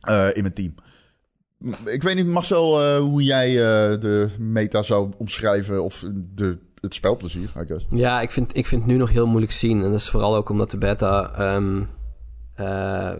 [0.00, 0.74] eh, in mijn team.
[1.84, 5.82] Ik weet niet, Marcel, eh, hoe jij eh, de meta zou omschrijven.
[5.82, 7.96] Of de, het spelplezier, I.
[7.96, 9.82] Ja, ik vind, ik vind het nu nog heel moeilijk zien.
[9.82, 11.82] En dat is vooral ook omdat de beta ehm,
[12.54, 13.12] eh,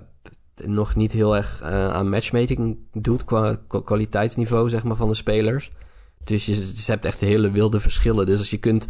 [0.64, 5.70] nog niet heel erg aan matchmaking doet qua, qua kwaliteitsniveau zeg maar, van de spelers.
[6.24, 8.26] Dus je, je hebt echt hele wilde verschillen.
[8.26, 8.86] Dus als je kunt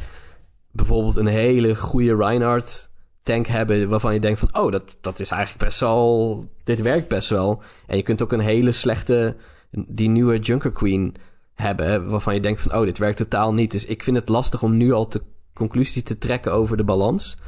[0.71, 2.91] bijvoorbeeld een hele goede Reinhardt
[3.29, 6.45] tank hebben waarvan je denkt van oh, dat, dat is eigenlijk best wel...
[6.65, 7.63] Dit werkt best wel.
[7.87, 9.37] En je kunt ook een hele slechte,
[9.71, 11.15] die nieuwe Junker Queen
[11.55, 13.71] hebben waarvan je denkt van oh, dit werkt totaal niet.
[13.71, 15.23] Dus ik vind het lastig om nu al te
[15.55, 17.39] conclusie te trekken over de balans.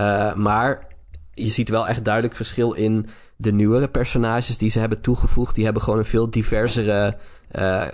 [0.00, 0.86] Uh, maar
[1.34, 3.06] je ziet wel echt duidelijk verschil in
[3.36, 5.54] de nieuwere personages die ze hebben toegevoegd.
[5.54, 7.16] Die hebben gewoon een veel diversere
[7.58, 7.86] uh,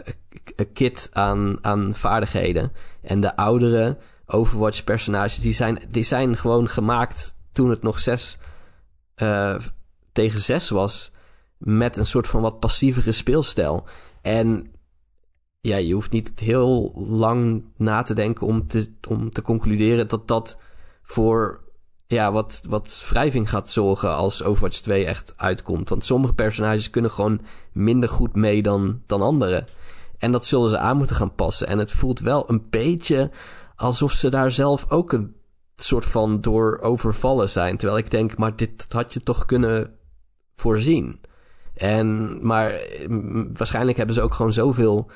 [0.72, 2.72] kit aan, aan vaardigheden.
[3.02, 8.38] En de oudere Overwatch personages, die zijn, die zijn gewoon gemaakt toen het nog 6
[9.16, 9.56] uh,
[10.12, 11.12] tegen 6 was.
[11.58, 13.84] Met een soort van wat passievere speelstijl.
[14.22, 14.70] En
[15.60, 20.28] ja, je hoeft niet heel lang na te denken om te, om te concluderen dat
[20.28, 20.58] dat
[21.02, 21.64] voor
[22.06, 25.88] ja, wat, wat wrijving gaat zorgen als Overwatch 2 echt uitkomt.
[25.88, 27.40] Want sommige personages kunnen gewoon
[27.72, 29.64] minder goed mee dan, dan anderen.
[30.18, 31.66] En dat zullen ze aan moeten gaan passen.
[31.66, 33.30] En het voelt wel een beetje
[33.76, 35.36] alsof ze daar zelf ook een
[35.76, 37.76] soort van door overvallen zijn.
[37.76, 39.94] Terwijl ik denk, maar dit had je toch kunnen
[40.54, 41.20] voorzien.
[41.74, 42.80] En, maar
[43.52, 45.10] waarschijnlijk hebben ze ook gewoon zoveel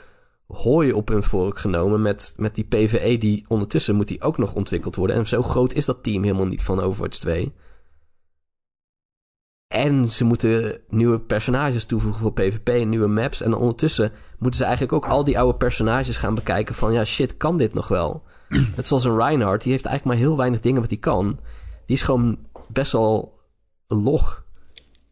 [0.46, 4.54] hooi op hun vork genomen met, met die PvE die ondertussen moet die ook nog
[4.54, 5.16] ontwikkeld worden.
[5.16, 7.52] En zo groot is dat team helemaal niet van Overwatch 2.
[9.74, 13.40] En ze moeten nieuwe personages toevoegen voor PvP, nieuwe maps.
[13.40, 16.92] En ondertussen moeten ze eigenlijk ook al die oude personages gaan bekijken van...
[16.92, 18.22] ja, shit, kan dit nog wel?
[18.76, 21.38] Net zoals een Reinhardt, die heeft eigenlijk maar heel weinig dingen wat hij kan.
[21.86, 22.38] Die is gewoon
[22.68, 23.38] best wel
[23.86, 24.44] log.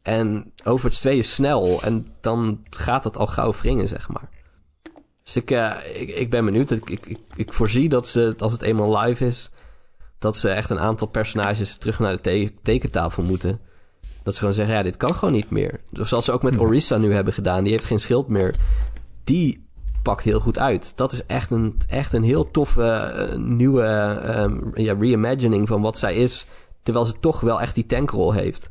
[0.03, 4.29] En Overwatch 2 is snel en dan gaat dat al gauw wringen, zeg maar.
[5.23, 6.71] Dus ik, uh, ik, ik, ben benieuwd.
[6.71, 9.51] Ik, ik, ik, voorzie dat ze, als het eenmaal live is...
[10.19, 13.61] dat ze echt een aantal personages terug naar de te tekentafel moeten...
[14.23, 15.81] Dat ze gewoon zeggen, ja, dit kan gewoon niet meer.
[15.93, 17.65] Zoals ze ook met Orisa nu hebben gedaan.
[17.65, 18.55] Die heeft geen schild meer.
[19.25, 19.68] Die
[20.03, 20.93] pakt heel goed uit.
[20.97, 23.83] Dat is echt een, echt een heel toffe uh, nieuwe
[24.39, 26.47] um, ja, reimagining van wat zij is.
[26.83, 28.71] Terwijl ze toch wel echt die tankrol heeft.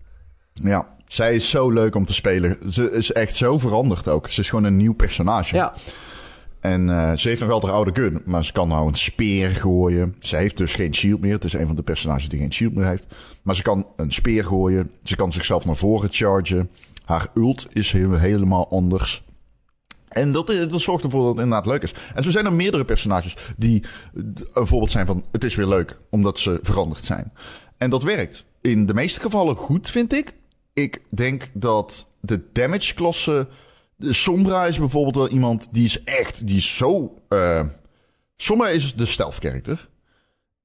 [0.54, 2.58] Ja, zij is zo leuk om te spelen.
[2.72, 4.30] Ze is echt zo veranderd ook.
[4.30, 5.56] Ze is gewoon een nieuw personage.
[5.56, 5.74] Ja.
[6.60, 9.50] En uh, ze heeft nog wel de oude gun, maar ze kan nou een speer
[9.50, 10.16] gooien.
[10.20, 11.34] Ze heeft dus geen shield meer.
[11.34, 13.06] Het is een van de personages die geen shield meer heeft.
[13.42, 14.92] Maar ze kan een speer gooien.
[15.04, 16.72] Ze kan zichzelf naar voren chargen.
[17.06, 19.26] Haar ult is helemaal anders.
[20.08, 21.94] En dat, dat zorgt ervoor dat het inderdaad leuk is.
[22.16, 23.84] En zo zijn er meerdere personages die
[24.54, 25.26] een voorbeeld zijn van...
[25.32, 27.34] het is weer leuk, omdat ze veranderd zijn.
[27.78, 28.46] En dat werkt.
[28.62, 30.34] In de meeste gevallen goed, vind ik.
[30.74, 33.48] Ik denk dat de damage-klasse...
[34.00, 36.48] Sombra is bijvoorbeeld wel iemand die is echt...
[36.48, 37.14] Die is zo...
[37.30, 37.62] Uh,
[38.36, 39.90] Sombra is de stealth character.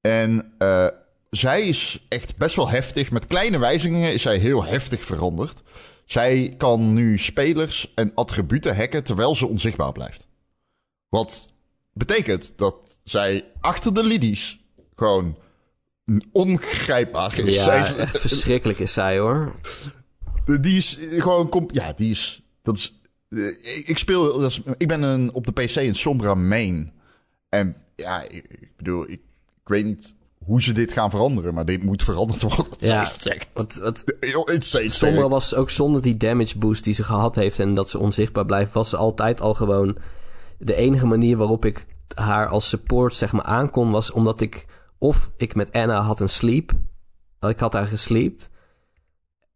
[0.01, 0.87] En uh,
[1.29, 3.11] zij is echt best wel heftig.
[3.11, 5.61] Met kleine wijzigingen is zij heel heftig veranderd.
[6.05, 10.27] Zij kan nu spelers en attributen hacken terwijl ze onzichtbaar blijft.
[11.09, 11.53] Wat
[11.93, 14.59] betekent dat zij achter de lidies
[14.95, 15.37] gewoon
[16.31, 17.55] ongrijpbaar is.
[17.55, 19.55] Ja, zij is, echt verschrikkelijk is zij hoor.
[20.61, 21.69] Die is gewoon...
[21.73, 22.43] Ja, die is...
[22.61, 23.01] Dat is
[23.85, 24.39] ik speel...
[24.39, 26.93] Dat is, ik ben een, op de PC een Sombra main.
[27.49, 29.03] En ja, ik, ik bedoel...
[29.03, 29.21] Ik,
[29.63, 30.13] ik weet niet
[30.45, 31.53] hoe ze dit gaan veranderen.
[31.53, 32.65] Maar dit moet veranderd worden.
[32.77, 33.07] Ja,
[33.53, 34.03] wat, wat,
[35.29, 37.59] was ook zonder die damage boost die ze gehad heeft...
[37.59, 38.73] en dat ze onzichtbaar blijft...
[38.73, 39.97] was ze altijd al gewoon...
[40.57, 41.85] de enige manier waarop ik
[42.15, 43.91] haar als support zeg maar aankon...
[43.91, 44.65] was omdat ik...
[44.97, 46.71] of ik met Anna had een sleep...
[47.39, 48.51] ik had haar gesleept...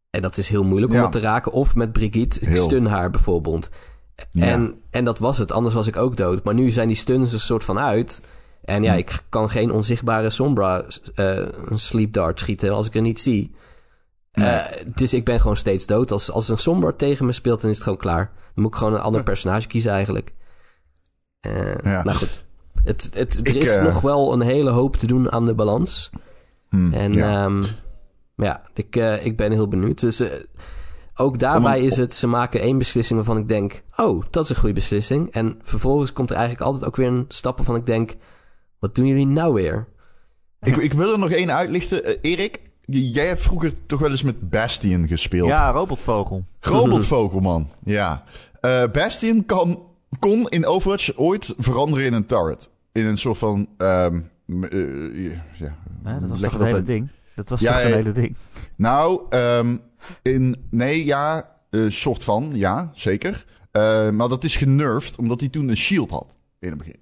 [0.09, 1.03] En dat is heel moeilijk om Ja.
[1.03, 1.51] dat te raken.
[1.51, 2.63] Of met Brigitte, ik Heel.
[2.63, 3.69] stun haar bijvoorbeeld.
[4.31, 4.45] Ja.
[4.45, 6.43] En, en dat was het, anders was ik ook dood.
[6.43, 8.21] Maar nu zijn die stuns een soort van uit.
[8.67, 8.97] En ja, Hm.
[8.97, 13.55] ik kan geen onzichtbare Sombra een sleep dart schieten als ik er niet zie.
[14.31, 14.65] Eh,
[14.95, 16.11] dus ik ben gewoon steeds dood.
[16.11, 18.31] Als, als een Sombra tegen me speelt, dan is het gewoon klaar.
[18.53, 20.33] Dan moet ik gewoon een ander personage kiezen eigenlijk.
[21.41, 22.03] Ja.
[22.03, 22.45] Nou goed.
[22.83, 26.09] Het, het, er Ik, is nog wel een hele hoop te doen aan de balans.
[26.69, 27.29] Hmm, En ja.
[27.29, 27.61] ja,
[28.35, 28.95] ja ik,
[29.25, 29.99] ik ben heel benieuwd.
[29.99, 30.23] Dus
[31.15, 34.55] ook daarbij is het, ze maken één beslissing waarvan ik denk, oh, dat is een
[34.55, 35.31] goede beslissing.
[35.31, 38.15] En vervolgens komt er eigenlijk altijd ook weer een stap waarvan ik denk,
[38.79, 39.87] wat doen jullie nou weer?
[40.61, 42.05] ik, ik wil er nog één uitlichten.
[42.05, 45.49] Eh, Erik, jij hebt vroeger toch wel eens met Bastion gespeeld.
[45.49, 46.43] Ja, robotvogel.
[46.59, 47.69] Robotvogel, man.
[47.83, 48.23] Ja.
[48.61, 49.83] Eh, Bastion kan,
[50.19, 52.69] kon in Overwatch ooit veranderen in een turret.
[52.91, 53.67] In een soort van...
[53.77, 54.19] ehm,
[54.61, 57.09] eh, ja, Ja, dat was leg toch het een hele ding?
[57.35, 57.95] Dat was Ja, toch een ja.
[57.95, 58.35] hele ding?
[58.75, 59.77] Nou, ehm,
[60.21, 63.45] in, nee, ja, eh, soort van, ja, zeker.
[63.71, 66.99] Eh, maar dat is genervd, omdat hij toen een shield had in het begin.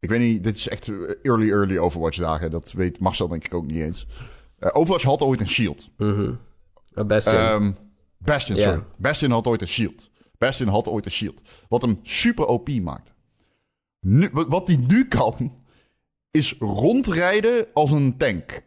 [0.00, 0.88] Ik weet niet, dit is echt
[1.22, 2.50] early, early Overwatch dagen.
[2.50, 4.06] Dat weet Marcel denk ik ook niet eens.
[4.58, 5.88] Eh, Overwatch had ooit een shield.
[5.96, 6.32] Mhm.
[6.94, 7.72] Uh, Best Ehm,
[8.18, 8.82] Bastion, sorry.
[8.96, 10.10] Bastion had ooit een shield.
[10.38, 11.42] Bastion had ooit een shield.
[11.68, 13.10] Wat hem super OP maakte.
[14.00, 15.54] Nu, wat hij nu kan,
[16.30, 18.62] is rondrijden als een tank.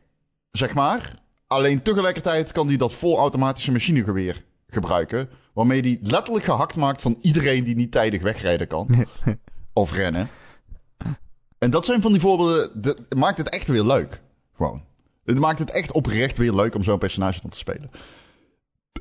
[0.52, 1.20] Zeg maar.
[1.48, 5.30] Alleen tegelijkertijd kan hij dat volautomatische machinegeweer gebruiken.
[5.54, 9.06] Waarmee hij letterlijk gehakt maakt van iedereen die niet tijdig wegrijden kan.
[9.74, 10.28] of rennen.
[11.64, 12.82] En dat zijn van die voorbeelden.
[12.82, 14.22] Dat maakt het echt weer leuk.
[14.56, 14.84] Gewoon.
[15.24, 17.92] Het maakt het echt oprecht weer leuk om zo'n personage dan te spelen.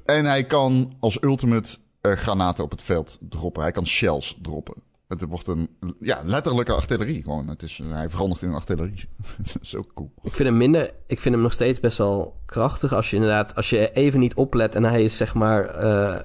[0.05, 3.63] En hij kan als ultimate eh, granaten op het veld droppen.
[3.63, 4.75] Hij kan shells droppen.
[5.09, 5.69] Het wordt een
[6.01, 7.49] ja, letterlijke artillerie gewoon.
[7.49, 9.09] Het is, hij verandert in een artillerie.
[9.37, 10.13] dat is ook cool.
[10.23, 10.91] Ik vind hem minder.
[11.07, 12.93] Ik vind hem nog steeds best wel krachtig.
[12.93, 16.21] Als je inderdaad, als je even niet oplet en hij is zeg maar eh,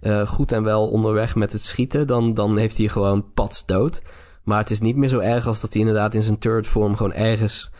[0.00, 4.02] eh, goed en wel onderweg met het schieten, dan, dan heeft hij gewoon pats dood.
[4.50, 6.96] Maar het is niet meer zo erg als dat hij inderdaad in zijn turret vorm
[6.96, 7.70] gewoon ergens,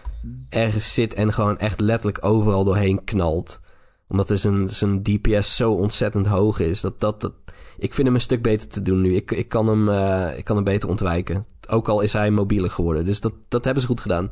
[0.49, 3.61] ergens zit en gewoon echt letterlijk overal doorheen knalt.
[4.09, 6.81] Omdat dus zijn, zijn DPS zo ontzettend hoog is.
[6.81, 7.33] Dat, dat, dat,
[7.79, 9.15] ik vind hem een stuk beter te doen nu.
[9.15, 11.47] Ik, ik, kan hem, eh, ik kan hem beter ontwijken.
[11.69, 13.05] Ook al is hij mobieler geworden.
[13.05, 14.31] Dus dat, dat hebben ze goed gedaan.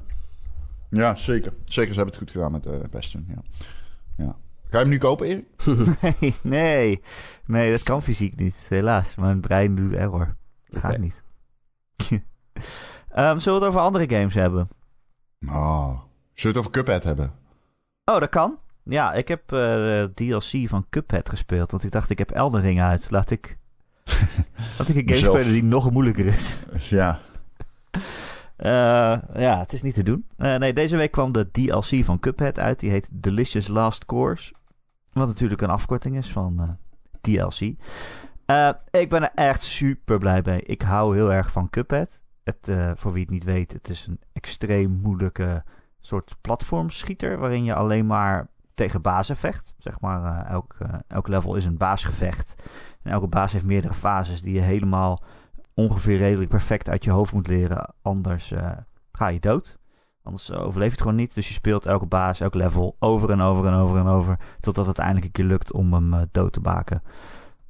[0.90, 1.52] Ja, zeker.
[1.64, 3.26] Zeker, ze hebben het goed gedaan met eh Bastion.
[3.28, 3.42] Ja.
[4.16, 4.36] Ja.
[4.68, 5.46] Ga je hem nu kopen, Erik?
[6.20, 7.00] Nee, nee.
[7.46, 8.56] Nee, dat kan fysiek niet.
[8.68, 9.14] Helaas.
[9.14, 10.36] Mijn brein doet error.
[10.64, 11.22] Het gaat niet.
[13.08, 14.68] Ehm, zullen we het over andere games hebben?
[15.46, 15.88] Oh.
[15.88, 16.02] Zullen
[16.34, 17.32] we het over Cuphead hebben?
[18.04, 18.58] Oh, dat kan.
[18.88, 21.70] Ja, ik heb eh, de DLC van Cuphead gespeeld.
[21.70, 23.10] Want ik dacht, ik heb Elden Ring uit.
[23.10, 23.58] Laat ik,
[24.78, 26.66] laat ik een game spelen die nog moeilijker is.
[26.72, 27.18] Ja.
[28.56, 30.26] Eh, ja, het is niet te doen.
[30.36, 32.80] Eh, nee, deze week kwam de DLC van Cuphead uit.
[32.80, 34.52] Die heet Delicious Last Course.
[35.12, 36.78] Wat natuurlijk een afkorting is van
[37.20, 37.60] DLC.
[38.90, 40.62] Ik ben er echt super blij mee.
[40.62, 42.22] Ik hou heel erg van Cuphead.
[42.48, 45.64] Het, eh, voor wie het niet weet, het is een extreem moeilijke
[46.00, 47.38] soort platformschieter.
[47.38, 49.74] Waarin je alleen maar tegen bazen vecht.
[49.78, 52.70] Zeg maar, eh, elk, eh, elk level is een baasgevecht.
[53.02, 55.22] En elke baas heeft meerdere fases die je helemaal
[55.74, 57.94] ongeveer redelijk perfect uit je hoofd moet leren.
[58.02, 58.54] Anders
[59.12, 59.78] ga je dood.
[60.22, 61.34] Anders overleef je het gewoon niet.
[61.34, 64.38] Dus je speelt elke baas, elk level over en over en over en over.
[64.60, 67.02] Totdat het eindelijk een keer lukt om hem dood te baken.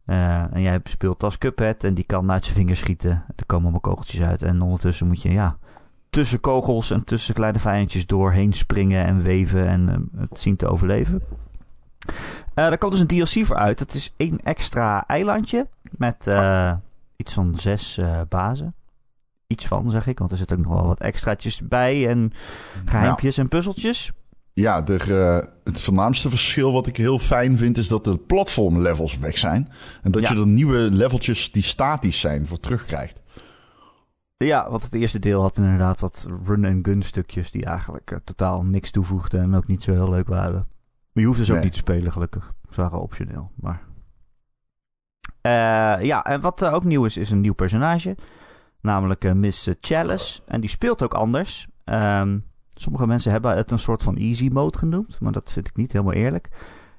[0.09, 3.25] Eh, en jij speelt als Cuphead en die kan uit zijn vingers schieten.
[3.37, 4.43] Er komen allemaal kogeltjes uit.
[4.43, 5.57] En ondertussen moet je ja,
[6.11, 10.69] tussen kogels en tussen kleine vijandjes doorheen springen en weven en eh, het zien te
[10.69, 11.23] overleven.
[12.07, 12.15] Eh
[12.55, 13.79] daar komt dus een DLC voor uit.
[13.79, 16.35] Het is één extra eilandje met
[17.17, 18.75] iets van zes bazen.
[19.47, 22.33] Iets van, zeg ik, want er zitten ook nog wel wat extraatjes bij en
[22.85, 24.13] geheimpjes en puzzeltjes.
[24.61, 27.79] Ja, er, eh, het voornaamste verschil wat ik heel fijn vind...
[27.79, 29.69] is dat de platformlevels weg zijn.
[30.03, 30.33] En dat Ja.
[30.33, 33.21] je er nieuwe leveltjes die statisch zijn voor terugkrijgt.
[34.37, 38.91] Ja, want het eerste deel had inderdaad wat run-and-gun stukjes die eigenlijk eh, totaal niks
[38.91, 40.67] toevoegden en ook niet zo heel leuk waren.
[41.13, 41.65] Maar je hoeft dus ook Nee.
[41.65, 42.53] niet te spelen, gelukkig.
[42.71, 43.83] Ze waren optioneel, maar...
[45.41, 48.17] Eh, ja, en wat ook nieuw is, is een nieuw personage.
[48.81, 50.41] Namelijk Miss Chalice.
[50.47, 51.69] En die speelt ook anders.
[51.85, 52.39] Ehm,
[52.81, 55.21] sommige mensen hebben het een soort van easy mode genoemd.
[55.21, 56.49] Maar dat vind ik niet helemaal eerlijk.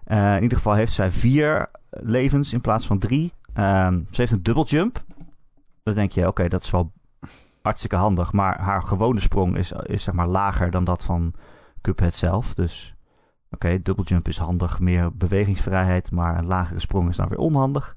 [0.03, 3.33] Eh, in ieder geval heeft zij vier levens in plaats van drie.
[3.53, 5.03] Ehm, ze heeft een double jump.
[5.83, 6.91] Dan denk je, oké, dat is wel
[7.61, 8.33] hartstikke handig.
[8.33, 11.33] Maar haar gewone sprong is, is zeg maar lager dan dat van
[11.81, 12.53] Cuphead zelf.
[12.53, 12.95] Dus
[13.51, 14.79] oké, double jump is handig.
[14.79, 16.11] Meer bewegingsvrijheid.
[16.11, 17.95] Maar een lagere sprong is dan weer onhandig.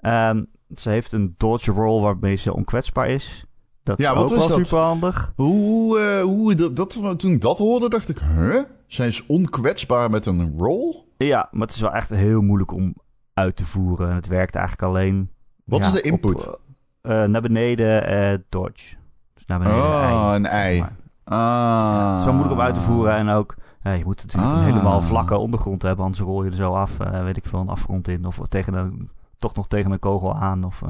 [0.00, 0.44] Ehm,
[0.74, 3.46] ze heeft een dodge roll waarmee ze onkwetsbaar is.
[3.82, 4.66] Dat Ja, is wat ook is wel dat?
[4.66, 5.32] super handig.
[5.36, 8.18] Hoe, eh, hoe dat, dat, toen ik dat hoorde, dacht ik...
[8.36, 8.56] Huh?
[8.86, 10.96] Zijn ze onkwetsbaar met een roll?
[11.16, 12.94] Ja, maar het is wel echt heel moeilijk om
[13.34, 14.08] uit te voeren.
[14.08, 15.30] En het werkt eigenlijk alleen...
[15.64, 16.48] Wat ja, is de input?
[16.48, 16.60] op,
[17.00, 18.96] eh, naar beneden eh, dodge.
[19.34, 20.36] Dus naar beneden Oh, ei.
[20.36, 20.78] een ei.
[20.80, 22.10] Maar Ah.
[22.10, 23.54] Het is wel moeilijk om uit te voeren en ook...
[23.82, 24.64] Ja, je moet natuurlijk een Ah.
[24.64, 27.68] helemaal vlakke ondergrond hebben, anders rol je er zo af, eh, weet ik veel, een
[27.68, 28.24] afgrond in.
[28.26, 30.64] Of tegen een, toch nog tegen een kogel aan.
[30.64, 30.88] Of, eh.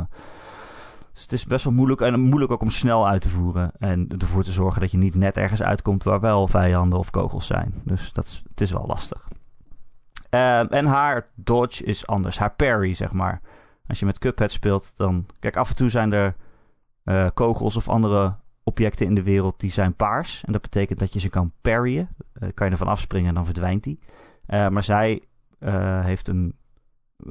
[1.12, 3.72] Dus het is best wel moeilijk en moeilijk ook om snel uit te voeren.
[3.78, 7.46] En ervoor te zorgen dat je niet net ergens uitkomt waar wel vijanden of kogels
[7.46, 7.74] zijn.
[7.84, 9.28] Dus dat is, het is wel lastig.
[10.30, 12.38] Ehm, en haar dodge is anders.
[12.38, 13.40] Haar parry, zeg maar.
[13.86, 15.26] Als je met Cuphead speelt, dan...
[15.38, 16.34] Kijk, af en toe zijn er
[17.04, 18.34] eh, kogels of andere
[18.64, 20.44] objecten in de wereld die zijn paars.
[20.44, 22.08] En dat betekent dat je ze kan parryen.
[22.32, 23.98] Eh, kan je ervan afspringen en dan verdwijnt die.
[24.46, 25.22] Eh, maar zij
[25.58, 26.56] eh, heeft een...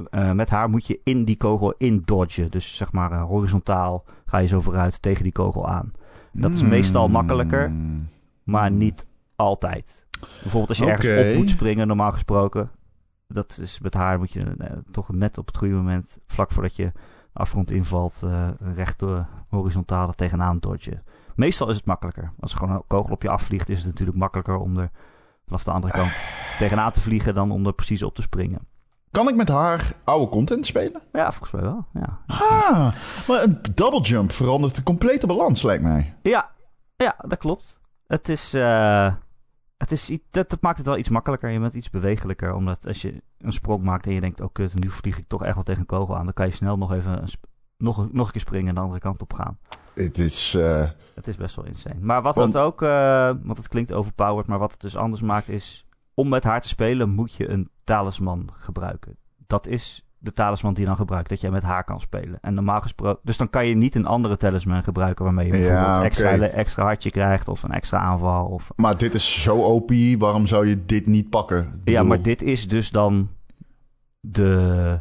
[0.09, 2.51] eh, met haar moet je in die kogel in dodgen.
[2.51, 5.91] Dus zeg maar eh, horizontaal ga je zo vooruit tegen die kogel aan.
[6.31, 7.67] Dat is meestal makkelijker.
[7.67, 8.07] Hmm.
[8.43, 10.05] Maar niet altijd.
[10.19, 12.69] Bijvoorbeeld als je ergens op moet springen, normaal gesproken.
[13.27, 16.75] Dat is met haar moet je eh, toch net op het goede moment, vlak voordat
[16.75, 16.91] je
[17.33, 18.23] afgrond invalt,
[18.73, 19.03] recht
[19.49, 21.03] horizontaal er tegenaan dodgen.
[21.35, 22.31] Meestal is het makkelijker.
[22.39, 24.91] Als er gewoon een kogel op je afvliegt, is het natuurlijk makkelijker om er
[25.45, 26.11] vanaf de andere kant
[26.59, 28.59] tegenaan te vliegen dan om er precies op te springen.
[29.11, 31.01] Kan ik met haar oude content spelen?
[31.11, 31.85] Ja, volgens mij wel.
[31.93, 32.93] Ja, Ah,
[33.27, 36.15] maar een double jump verandert de complete balans, lijkt mij.
[36.21, 36.49] ja,
[36.95, 37.79] ja dat klopt.
[38.07, 39.13] Het is, eh,
[39.77, 41.49] het is, dat, dat maakt het wel iets makkelijker.
[41.49, 42.53] Je bent iets bewegelijker.
[42.53, 45.43] Omdat als je een sprong maakt en je denkt, oh kut, nu vlieg ik toch
[45.43, 46.25] echt wel tegen een kogel aan.
[46.25, 47.27] Dan kan je snel nog even een
[47.77, 49.57] nog, nog een keer springen en de andere kant op gaan.
[49.93, 50.53] Het is...
[50.55, 51.99] eh, Het is best wel insane.
[51.99, 55.21] Maar wat Want- het ook, eh, want het klinkt overpowered, maar wat het dus anders
[55.21, 59.15] maakt is, om met haar te spelen moet je een talisman gebruiken.
[59.47, 62.37] Dat is de talisman die je dan gebruikt, dat jij met haar kan spelen.
[62.41, 65.59] En normaal gesproken, dus dan kan je niet een andere talisman gebruiken waarmee je Ja,
[65.67, 68.45] bijvoorbeeld extra, extra hartje krijgt of een extra aanval.
[68.45, 71.81] Of, maar dit is zo OP, waarom zou je dit niet pakken?
[71.83, 73.29] Ja, maar dit is dus dan
[74.19, 74.99] de,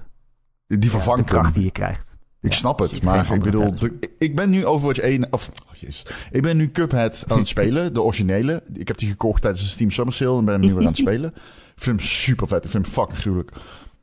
[0.66, 1.54] Die ja, de vervangt kracht hem.
[1.54, 2.18] die je krijgt.
[2.40, 5.48] Ik Ja, snap er het, maar ik bedoel, de- ik ben nu Overwatch 1, of,
[5.70, 6.06] oh jezus.
[6.30, 8.62] ik ben nu Cuphead aan het spelen, de originele.
[8.72, 10.86] Ik heb die gekocht tijdens de Steam Summer Sale en ben hem nu weer aan
[10.86, 11.34] het spelen.
[11.80, 13.52] Ik vind hem super vet, ik vind hem fucking gruwelijk.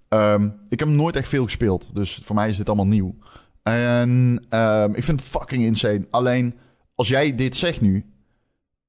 [0.07, 3.15] Ehm, ik heb hem nooit echt veel gespeeld, dus voor mij is dit allemaal nieuw.
[3.63, 6.07] En ehm, ik vind het fucking insane.
[6.09, 6.55] Alleen,
[6.95, 8.05] als jij dit zegt nu,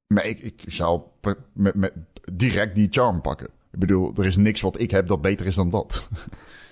[0.07, 1.01] maar ik, ik zou
[1.53, 1.93] met, met,
[2.33, 3.47] direct die charm pakken.
[3.73, 6.09] Ik bedoel, er is niks wat ik heb dat beter is dan dat.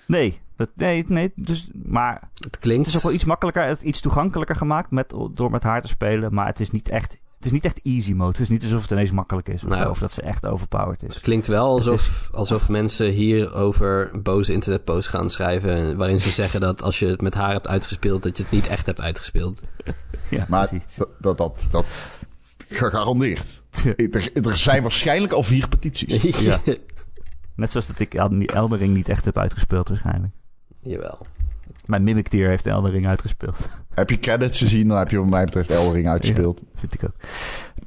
[0.07, 2.85] Nee, Dat, nee, nee, dus, maar Het klinkt...
[2.85, 5.87] het is ook wel iets makkelijker, het iets toegankelijker gemaakt met, door met haar te
[5.87, 6.33] spelen.
[6.33, 7.17] Maar het is niet echt,
[7.47, 8.31] is niet echt easy mode.
[8.31, 9.63] Het is niet alsof het ineens makkelijk is.
[9.63, 11.13] Of, Nou, zo, of dat ze echt overpowered is.
[11.13, 15.97] Het klinkt wel alsof, alsof mensen hierover boze internetposts gaan schrijven.
[15.97, 18.67] Waarin ze zeggen dat als je het met haar hebt uitgespeeld, dat je het niet
[18.67, 19.61] echt hebt uitgespeeld.
[20.29, 20.97] Ja, Maar precies.
[21.19, 22.07] dat, dat, dat,
[22.69, 23.61] gegarandeerd.
[23.95, 26.39] Er, er zijn waarschijnlijk al vier petities.
[26.45, 26.59] Ja.
[27.55, 30.33] Net zoals dat ik Eldering niet echt heb uitgespeeld waarschijnlijk.
[30.81, 31.25] Jawel.
[31.87, 33.69] Mijn Mimic Tier heeft Eldering uitgespeeld.
[33.93, 36.61] Heb je credits gezien, dan heb je wat mij betreft Eldering uitgespeeld.
[36.73, 37.15] Vind ik ook.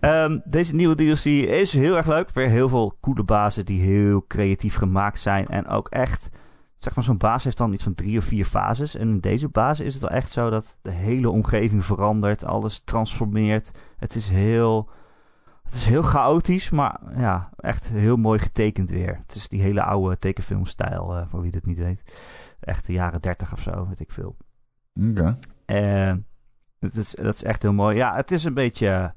[0.01, 2.31] Ehm, deze nieuwe DLC is heel erg leuk.
[2.31, 5.47] Weer heel veel coole bazen die heel creatief gemaakt zijn.
[5.47, 6.29] En ook echt,
[6.77, 8.97] zeg maar, zo'n baas heeft dan iets van drie of vier fases.
[8.97, 12.45] En in deze baas is het wel echt zo dat de hele omgeving verandert.
[12.45, 13.71] Alles transformeert.
[13.97, 14.89] Het is heel,
[15.63, 19.21] het is heel chaotisch, maar ja, echt heel mooi getekend weer.
[19.27, 22.03] Het is die hele oude tekenfilmstijl, eh, voor wie dat niet weet.
[22.61, 24.37] Echt de jaren dertig of zo, weet ik veel.
[25.11, 25.39] Oké.
[25.65, 26.15] Eh,
[26.79, 27.97] dat, is, dat is echt heel mooi.
[27.97, 29.15] Ja, het is een beetje.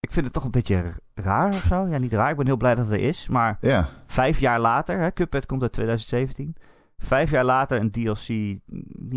[0.00, 1.86] Ik vind het toch een beetje raar of zo.
[1.86, 2.30] Ja, niet raar.
[2.30, 3.28] Ik ben heel blij dat het er is.
[3.28, 3.88] Maar Ja.
[4.06, 6.56] vijf jaar later, hè, Cuphead komt uit 2017.
[6.98, 8.60] Vijf jaar later een DLC die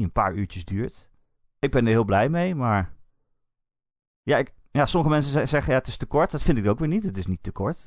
[0.04, 1.10] een paar uurtjes duurt.
[1.60, 2.94] Ik ben er heel blij mee, maar.
[4.24, 6.32] Ja, ik, ja sommige mensen ze- zeggen ja, het is te kort.
[6.32, 7.04] Dat vind ik ook weer niet.
[7.04, 7.86] Het is niet te kort.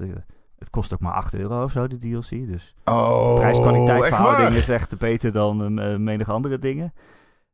[0.58, 2.28] Het kost ook maar 8 euro of zo, de DLC.
[2.48, 6.92] Dus Oh, prijs-kwaliteit is echt beter dan eh, menig andere dingen.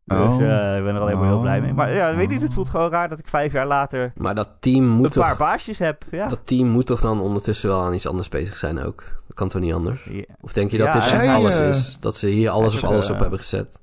[0.04, 0.42] Dus Oh.
[0.42, 1.72] eh, ik ben er alleen maar heel blij mee.
[1.72, 2.42] Maar ja, weet je, Oh.
[2.42, 5.24] het voelt gewoon raar dat ik vijf jaar later Maar dat team moet een toch...
[5.24, 6.04] paar baasjes heb.
[6.10, 6.28] Ja.
[6.28, 9.02] Dat team moet toch dan ondertussen wel aan iets anders bezig zijn ook?
[9.26, 10.08] Dat kan toch niet anders?
[10.40, 11.96] Of denk je dat Ja, dit hij, alles eh, is?
[12.00, 13.80] Dat ze hier alles op alles op hebben gezet?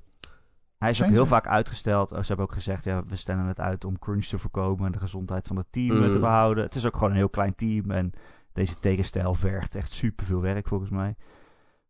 [0.78, 2.12] Hij is ook heel vaak uitgesteld.
[2.12, 4.92] Oh, ze hebben ook gezegd, ja, we stellen het uit om crunch te voorkomen en
[4.92, 6.20] de gezondheid van het team eh, te Mm.
[6.20, 6.64] behouden.
[6.64, 8.12] Het is ook gewoon een heel klein team en
[8.60, 11.16] deze tekenstijl vergt echt superveel werk volgens mij.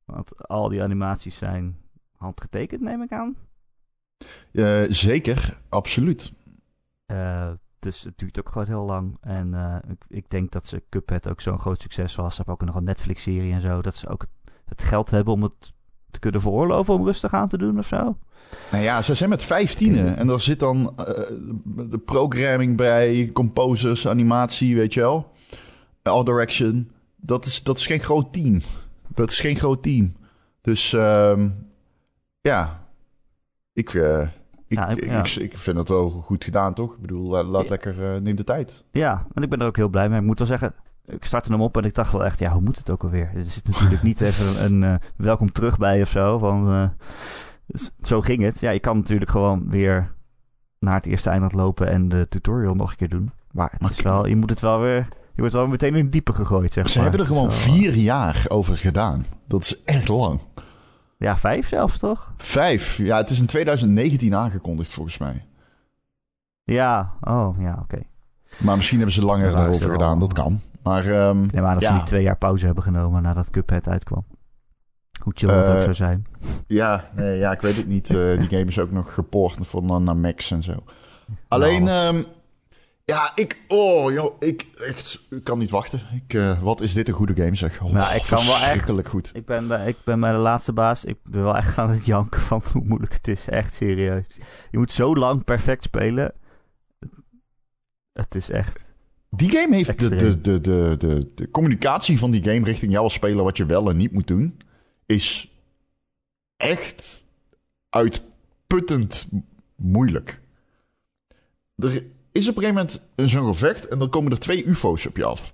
[0.05, 1.78] Want al die animaties zijn
[2.17, 3.36] handgetekend, neem ik aan.
[4.51, 6.34] Eh, zeker, absoluut.
[7.05, 7.49] Eh,
[7.80, 9.17] dus het duurt ook gewoon heel lang.
[9.22, 12.36] En eh, ik, ik denk dat ze Cuphead ook zo'n groot succes was.
[12.36, 13.82] Ze hebben ook nog een Netflix-serie en zo.
[13.82, 14.26] Dat ze ook
[14.65, 15.74] het, geld hebben om het
[16.11, 18.17] te kunnen veroorloven om rustig aan te doen of zo.
[18.72, 20.17] Nou ja, ze zijn met vijftienen.
[20.17, 20.95] En daar zit dan
[21.65, 25.38] de programming bij, composers, animatie, weet je wel.
[26.10, 26.91] All Direction.
[27.16, 28.60] Dat is, dat is geen groot team.
[29.07, 30.16] Dat is geen groot team.
[30.62, 31.49] Dus ehm,
[32.41, 32.88] ja,
[33.74, 34.22] ik, eh,
[34.68, 35.20] ik, Ja, ik- ik, ja.
[35.24, 36.93] ik, ik vind het wel goed gedaan, toch?
[36.93, 38.84] Ik bedoel, la- laat lekker, eh, neem de tijd.
[38.91, 40.20] Ja, en ik ben er ook heel blij mee.
[40.20, 40.74] Ik moet wel zeggen,
[41.05, 43.32] ik startte hem op en ik dacht wel echt, ja, hoe moet het ook alweer?
[43.36, 46.38] Er zit natuurlijk niet even een, een, eh, welkom terug bij of zo.
[46.38, 46.91] Van,
[48.01, 48.60] zo ging het.
[48.60, 50.14] Ja, je kan natuurlijk gewoon weer
[50.80, 53.32] naar het eerste eiland lopen en de tutorial nog een keer doen.
[53.51, 55.07] Maar het is wel, je moet het wel weer,
[55.41, 57.07] je wordt wel meteen in het diepe gegooid, zeg Ze maar.
[57.09, 59.25] hebben er gewoon vier jaar over gedaan.
[59.47, 60.39] Dat is echt lang.
[61.17, 62.33] Ja, vijf zelfs, toch?
[62.37, 62.97] Vijf.
[62.97, 65.45] Ja, het is in 2019 aangekondigd volgens mij.
[66.63, 67.99] Ja, oh, ja, oké.
[68.57, 70.19] Maar misschien hebben ze langer Ja, erover wel- gedaan.
[70.19, 70.61] Dat kan.
[70.83, 71.95] Maar Ik neem aan dat ze Ja.
[71.95, 74.25] niet twee jaar pauze hebben genomen nadat Cuphead uitkwam.
[75.23, 76.25] Hoe chill dat ook Eh, zou zijn.
[76.67, 78.09] ja, nee, ja, ik weet het niet.
[78.09, 80.73] Eh, die game is ook nog gepoord van naar Max en zo.
[81.47, 82.15] Alleen, Nou.
[82.15, 82.23] ehm,
[83.10, 86.01] ja, ik, oh, joh, ik, echt, ik kan niet wachten.
[86.26, 87.82] Ik, eh, wat is dit een goede game, zeg.
[87.82, 89.32] Oh, Nou, ik kan wel echt- goed.
[89.34, 91.05] Ik ben, bij, ik ben bij de laatste baas.
[91.05, 93.47] Ik ben wel echt aan het janken van hoe moeilijk het is.
[93.47, 94.39] Echt serieus.
[94.72, 96.34] Je moet zo lang perfect spelen.
[98.14, 98.93] Het is echt.
[99.30, 103.03] Die game heeft de, de, de, de, de, de communicatie van die game richting jou
[103.03, 104.60] als speler, wat je wel en niet moet doen,
[105.05, 105.51] is
[106.57, 107.26] echt
[107.89, 109.30] uitputtend
[109.76, 110.41] moeilijk.
[111.76, 115.17] Er is op een gegeven moment zo'n gevecht en dan komen er twee UFO's op
[115.17, 115.53] je af.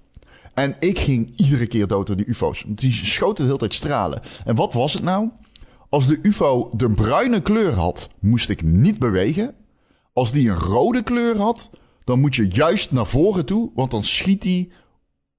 [0.54, 2.64] En ik ging iedere keer dood door die UFO's.
[2.68, 4.22] Die schoten de hele tijd stralen.
[4.46, 5.30] En wat was het nou?
[5.90, 9.56] Als de UFO de bruine kleur had, moest ik niet bewegen.
[10.14, 11.70] Als die een rode kleur had,
[12.04, 13.72] dan moet je juist naar voren toe.
[13.76, 14.72] Want dan schiet die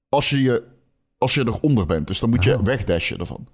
[0.08, 0.64] als je, je,
[1.18, 2.06] als je eronder bent.
[2.06, 2.64] Dus dan moet je Oh.
[2.64, 3.46] wegdashen ervan.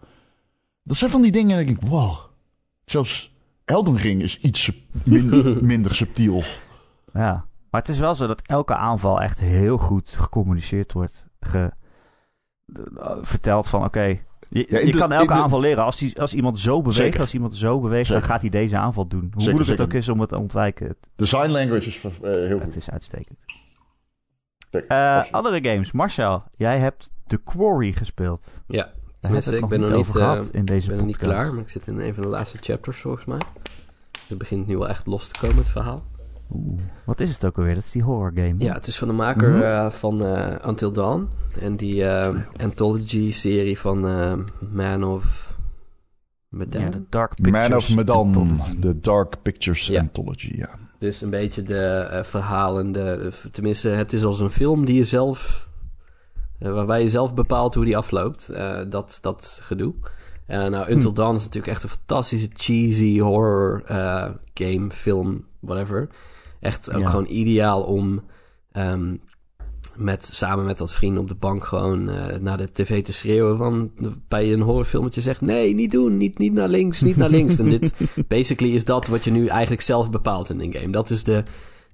[0.82, 2.16] Dat zijn van die dingen en ik denk, wow.
[2.84, 3.32] Zelfs
[3.64, 6.42] Elden Ring is iets sub- min- minder subtiel.
[7.12, 7.46] Ja.
[7.72, 11.28] Maar het is wel zo dat elke aanval echt heel goed gecommuniceerd wordt.
[11.40, 11.70] Ge,
[13.00, 14.00] eh, verteld van oké.
[14.48, 15.84] je Ja, in je de- kan elke de- aanval leren.
[15.84, 17.20] Als, die, als iemand zo beweegt, Zeker.
[17.20, 19.20] als iemand zo beweegt, dan gaat hij deze aanval doen.
[19.20, 20.86] Hoe Zeker, moeilijk het ook is om het te ontwijken.
[20.86, 22.76] Het, De sign language is eh, heel het goed.
[22.76, 23.38] is uitstekend.
[24.88, 25.92] Eh, andere games.
[25.92, 28.62] Marcel, jij hebt The Quarry gespeeld.
[28.66, 31.16] Ja, tenminste, ik ben nog het niet, over gehad in deze ik ben nog niet
[31.16, 33.40] klaar, maar ik zit in een van de laatste chapters volgens mij.
[34.12, 36.02] Dus het begint nu wel echt los te komen, het verhaal.
[36.54, 37.74] Oeh, wat is het ook alweer?
[37.74, 38.54] Dat is die horror game.
[38.58, 39.62] Ja, het is van de maker Mhm.
[39.62, 41.28] eh, van eh, Until Dawn.
[41.60, 44.32] En die eh, anthology-serie van eh,
[44.72, 45.50] Man of...
[46.48, 46.82] Medan.
[46.82, 47.68] Ja, de Dark Pictures.
[47.68, 48.78] Man of Medan, Anthology.
[48.78, 50.00] de Dark Pictures Ja.
[50.00, 50.68] Anthology, ja.
[50.98, 55.68] Dus een beetje de verhalen, de, tenminste, het is als een film die je zelf,
[56.58, 58.48] eh, waarbij je zelf bepaalt hoe die afloopt.
[58.48, 59.94] Eh, dat, dat gedoe.
[60.46, 66.08] Nou, Until Dawn is natuurlijk echt een fantastische cheesy horror eh, game, film, whatever.
[66.62, 67.08] Echt ook Ja.
[67.08, 68.22] gewoon ideaal om
[68.72, 69.14] ehm,
[69.96, 73.56] met, samen met wat vrienden op de bank gewoon eh, naar de tv te schreeuwen
[73.56, 73.92] van
[74.28, 77.58] bij een horrorfilmetje zegt nee, niet doen, niet, niet naar links, niet naar links.
[77.58, 77.94] en dit,
[78.28, 80.92] basically is dat wat je nu eigenlijk zelf bepaalt in een game.
[80.92, 81.42] Dat is de,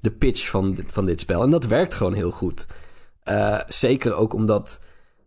[0.00, 1.42] de pitch van dit, van dit spel.
[1.42, 2.66] En dat werkt gewoon heel goed.
[3.22, 4.80] Eh, zeker ook omdat,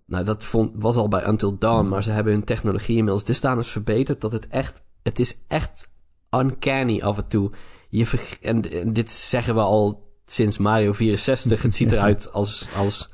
[0.05, 3.67] nou dat vond, was al bij Until Dawn, maar ze hebben hun technologie inmiddels dusdanig
[3.67, 5.89] verbeterd dat het echt, het is echt
[6.29, 7.51] uncanny af en toe.
[7.91, 11.61] Je en, en dit zeggen we al sinds Mario 64.
[11.61, 13.09] Het ziet eruit als, als,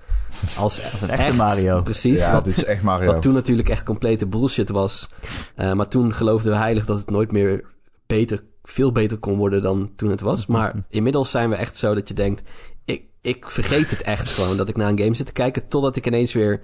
[0.57, 1.81] als, Als een echte Mario.
[1.81, 2.19] Precies.
[2.19, 3.11] ja, wat, dit is echt Mario.
[3.11, 5.09] wat toen natuurlijk echt complete bullshit was.
[5.55, 7.65] Eh, maar toen geloofden we heilig dat het nooit meer
[8.07, 10.45] beter, veel beter kon worden dan toen het was.
[10.45, 12.41] Maar inmiddels zijn we echt zo dat je denkt...
[12.85, 15.67] Ik, ik vergeet het echt gewoon dat ik naar een game zit te kijken...
[15.67, 16.61] totdat ik ineens weer...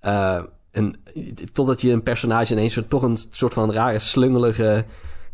[0.00, 0.42] eh,
[0.72, 0.96] een,
[1.52, 4.84] totdat je een personage ineens weer toch een soort van rare slungelige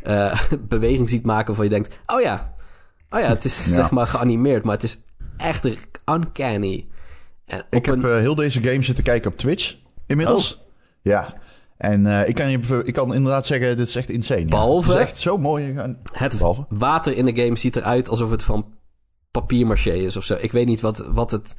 [0.03, 1.45] eh, beweging ziet maken...
[1.47, 2.53] waarvan je denkt, oh ja,
[3.09, 3.73] oh ja, het is Ja.
[3.73, 4.63] zeg maar geanimeerd...
[4.63, 4.97] maar het is
[5.37, 5.65] echt
[6.11, 6.87] uncanny.
[7.45, 9.75] En Ik heb een- eh, heel deze game zitten kijken op Twitch
[10.07, 10.61] inmiddels.
[11.01, 11.33] Ja.
[11.77, 14.39] En eh, ik, kan je, ik kan inderdaad zeggen, dit is echt insane.
[14.39, 14.45] ja.
[14.47, 15.75] Behalve- Het is echt zo mooi.
[16.13, 16.65] Het Behalve?
[16.69, 18.65] water in de game ziet eruit alsof het van
[19.31, 20.37] papiermaché is of zo.
[20.39, 21.55] Ik weet niet wat, wat het...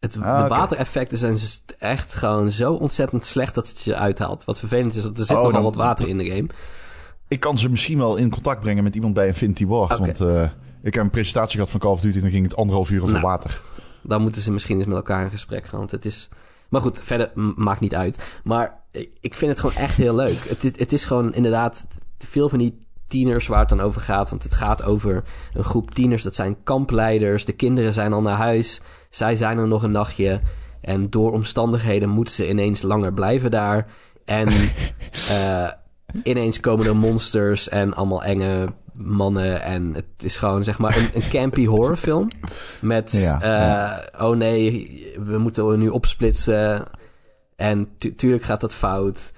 [0.00, 0.48] het Ah, de oké.
[0.54, 1.38] watereffecten zijn
[1.78, 4.44] echt gewoon zo ontzettend slecht dat het je uithaalt.
[4.44, 6.46] Wat vervelend is, dat er zit Oh, nogal dan- wat water in de game.
[7.28, 9.92] Ik kan ze misschien wel in contact brengen met iemand bij Infinity Ward.
[9.92, 10.00] Oké.
[10.00, 10.42] Want eh,
[10.82, 13.00] ik heb een presentatie gehad van Call of Duty en dan ging het anderhalf uur
[13.02, 13.26] over Nou.
[13.26, 13.60] water.
[14.02, 15.78] Dan moeten ze misschien eens met elkaar in gesprek gaan.
[15.78, 16.28] Want het is...
[16.68, 18.40] Maar goed, verder maakt niet uit.
[18.44, 20.44] Maar ik- ik vind het gewoon echt heel leuk.
[20.48, 21.86] Het is, het is gewoon inderdaad
[22.18, 24.30] veel van die tieners waar het dan over gaat.
[24.30, 25.22] Want het gaat over
[25.52, 26.22] een groep tieners.
[26.22, 27.44] Dat zijn kampleiders.
[27.44, 28.80] De kinderen zijn al naar huis.
[29.10, 30.40] Zij zijn er nog een nachtje.
[30.80, 33.86] En door omstandigheden moeten ze ineens langer blijven daar.
[34.24, 34.48] En
[35.28, 35.68] eh,
[36.22, 39.62] ineens komen er monsters en allemaal enge mannen.
[39.62, 42.30] En het is gewoon zeg maar een, een campy horrorfilm.
[42.80, 43.40] Met, Ja,
[44.12, 46.84] eh, oh nee, we moeten nu opsplitsen.
[47.56, 49.32] En tu- tuurlijk gaat dat fout.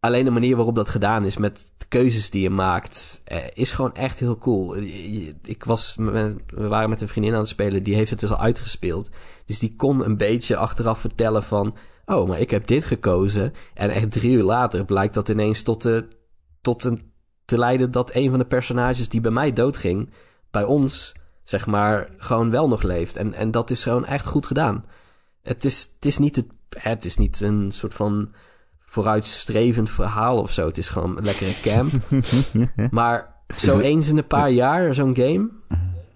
[0.00, 3.70] Alleen de manier waarop dat gedaan is met de keuzes die je maakt, eh, is
[3.70, 4.76] gewoon echt heel cool.
[5.44, 6.36] Ik was, we
[6.68, 9.08] waren met een vriendin aan het spelen, die heeft het dus al uitgespeeld.
[9.44, 13.52] Dus die kon een beetje achteraf vertellen van, oh, maar ik heb dit gekozen.
[13.74, 16.08] En echt drie uur later blijkt dat ineens tot, de,
[16.60, 17.12] tot een,
[17.44, 20.10] te leiden dat een van de personages die bij mij doodging,
[20.50, 23.16] bij ons, zeg maar, gewoon wel nog leeft.
[23.16, 24.84] En, en dat is gewoon echt goed gedaan.
[25.42, 26.46] Het is, het is niet het,
[26.78, 28.32] het is niet een soort van
[28.80, 30.66] vooruitstrevend verhaal of zo.
[30.66, 31.92] Het is gewoon een lekkere camp.
[32.90, 35.50] maar zo eens in een paar jaar, zo'n game.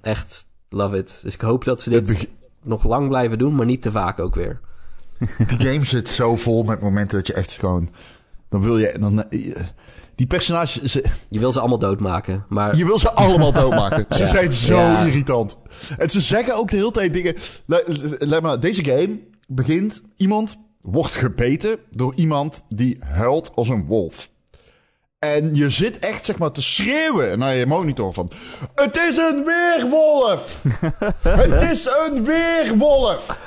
[0.00, 1.20] Echt, love it.
[1.22, 2.28] Dus ik hoop dat ze dit
[2.62, 4.60] nog lang blijven doen, maar niet te vaak ook weer.
[5.46, 7.90] Die game zit zo vol met momenten dat je echt gewoon...
[8.48, 8.94] Dan wil je...
[8.98, 9.56] Dan, eh,
[10.14, 10.82] die personages...
[10.82, 14.06] ze- Je wil ze allemaal doodmaken, maar je wil ze allemaal doodmaken.
[14.10, 14.26] Ze Ja.
[14.26, 15.04] zijn zo Ja.
[15.04, 15.56] irritant.
[15.98, 17.36] En ze zeggen ook de hele tijd dingen...
[17.66, 19.18] Le- le- Let maar, deze game
[19.48, 20.02] begint...
[20.16, 24.30] Iemand wordt gebeten door iemand die huilt als een wolf.
[25.18, 28.30] En je zit echt, zeg maar, te schreeuwen naar je monitor van...
[28.74, 30.62] Het is een weerwolf!
[31.22, 33.38] het is een weerwolf!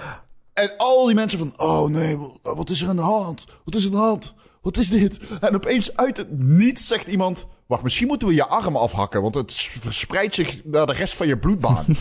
[0.54, 1.54] En al die mensen van...
[1.58, 3.43] Oh nee, wat is er aan de hand?
[3.66, 4.34] Wat is er aan de hand?
[4.62, 5.20] Wat is dit?
[5.39, 7.47] En opeens uit het niets zegt iemand...
[7.68, 9.22] Wacht, misschien moeten we je arm afhakken...
[9.22, 11.86] want het verspreidt zich naar de rest van je bloedbaan.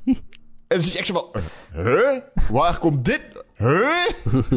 [0.00, 1.42] en dan zit je echt zo van...
[1.72, 2.18] Huh?
[2.50, 3.22] Waar komt dit...
[3.56, 4.06] Huh?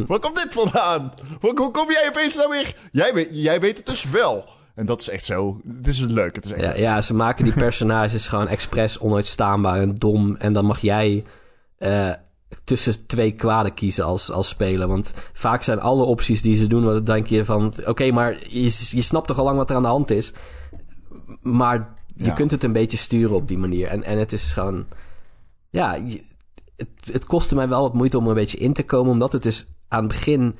[0.07, 1.13] Waar komt dit vandaan?
[1.39, 2.75] Hoe, kom jij opeens nou weer...
[2.91, 4.49] Jij weet, jij weet het dus wel.
[4.75, 5.61] En dat is echt zo...
[5.77, 6.35] Het is leuk.
[6.35, 10.35] Het is echt ja, ja, ze maken die personages gewoon expres onuitstaanbaar en dom.
[10.35, 11.25] En dan mag jij
[11.77, 12.11] eh,
[12.63, 14.87] tussen twee kwaden kiezen als, als speler.
[14.87, 17.73] Want vaak zijn alle opties die ze doen, dan denk je van...
[17.85, 20.33] Oké, maar je, je snapt toch al lang wat er aan de hand is.
[21.41, 22.33] Maar je Ja.
[22.33, 23.87] kunt het een beetje sturen op die manier.
[23.87, 24.85] En, en het is gewoon...
[25.69, 25.97] Ja,
[26.75, 29.11] het, het kostte mij wel wat moeite om er een beetje in te komen.
[29.11, 30.55] Omdat het dus aan het begin...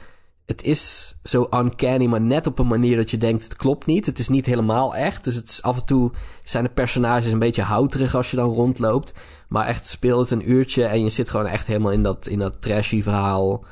[0.52, 3.43] Het is zo uncanny, maar net op een manier dat je denkt...
[3.43, 4.06] het klopt niet.
[4.06, 5.24] Het is niet helemaal echt.
[5.24, 6.12] Dus het is, af en toe
[6.43, 9.14] zijn de personages een beetje houterig als je dan rondloopt.
[9.47, 12.39] Maar echt speel het een uurtje en je zit gewoon echt helemaal in dat, in
[12.39, 13.66] dat trashy verhaal.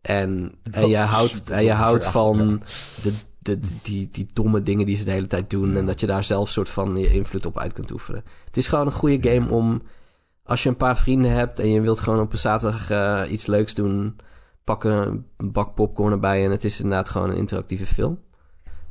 [0.00, 2.62] En, en je houdt, en je houdt van
[3.02, 5.76] de, de, die, die domme dingen die ze de hele tijd doen.
[5.76, 8.24] En dat je daar zelf soort van je invloed op uit kunt oefenen.
[8.44, 9.82] Het is gewoon een goede game om...
[10.44, 13.46] Als je een paar vrienden hebt en je wilt gewoon op een zaterdag eh, iets
[13.46, 14.16] leuks doen...
[14.68, 18.20] Pak een bak popcorn erbij en het is inderdaad gewoon een interactieve film.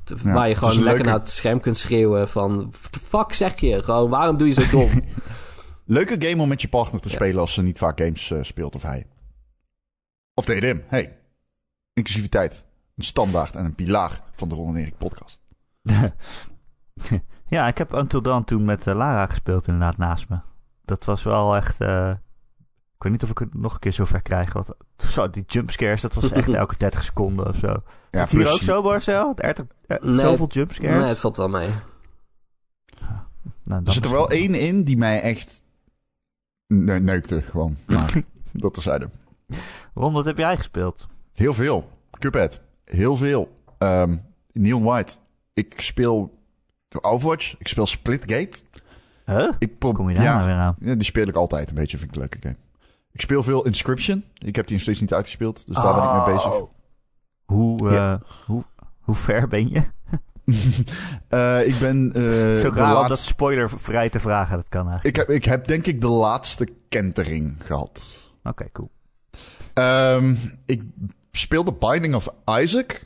[0.03, 2.57] T- Ja, waar je gewoon lekker leuke- naar het scherm kunt schreeuwen van...
[2.57, 3.83] What the fuck zeg je?
[3.83, 4.89] Gewoon, waarom doe je zo dom?
[5.85, 7.13] Leuke game om met je partner te Ja.
[7.15, 9.07] spelen als ze niet vaak games eh, speelt of hij.
[10.33, 10.77] Of TDM.
[10.87, 11.17] Hey.
[11.93, 12.65] Inclusiviteit.
[12.95, 15.41] Een standaard en een pilaar van de Ron en Erik podcast.
[17.47, 20.37] ja, ik heb Until Dawn toen met eh, Lara gespeeld inderdaad naast me.
[20.85, 21.81] Dat was wel echt...
[21.81, 22.11] eh,
[22.97, 24.53] ik weet niet of ik het nog een keer zover krijg.
[24.53, 24.69] Want,
[25.13, 27.67] zo, die jumpscares, dat was echt elke 30 seconden of zo.
[27.67, 27.75] Ja,
[28.11, 29.33] is het hier plus ook zo, Marcel?
[29.35, 30.19] Er, er, er- Nee.
[30.19, 30.97] zoveel jumpscares?
[30.99, 31.69] nee, het valt wel mee.
[33.63, 35.63] Nou, Er zit er wel één in die mij echt
[36.67, 37.77] ne- neukte gewoon.
[37.85, 38.21] Maar
[38.53, 39.09] dat terzijde.
[39.93, 41.07] Ron, wat heb jij gespeeld?
[41.33, 41.89] Heel veel.
[42.19, 42.61] Cuphead.
[42.85, 43.57] Heel veel.
[43.77, 44.15] Ehm
[44.51, 45.15] Neon White.
[45.53, 46.37] Ik speel
[47.01, 47.55] Overwatch.
[47.57, 48.61] Ik speel Splitgate.
[49.25, 49.51] Huh?
[49.59, 50.75] Ik Kom je daar ja, nou weer aan?
[50.79, 51.97] ja, die speel ik altijd een beetje.
[51.97, 52.55] Vind ik een leuke game.
[53.17, 54.23] Ik speel veel Inscription.
[54.37, 55.65] Ik heb die nog steeds niet uitgespeeld.
[55.65, 56.51] Dus daar ben ik mee bezig.
[56.53, 56.71] Oh.
[57.45, 58.21] Hoe, eh, Ja.
[58.45, 58.63] hoe,
[58.99, 59.81] hoe ver ben je?
[61.27, 62.11] Eh, ik ben...
[62.13, 64.55] eh, raar om laatste- dat spoilervrij te vragen.
[64.55, 65.17] Dat kan eigenlijk.
[65.17, 68.01] ik, heb, ik heb denk ik de laatste kentering gehad.
[68.43, 68.91] Oké, cool.
[69.73, 70.83] Ehm, ik
[71.31, 73.03] speelde Binding of Isaac.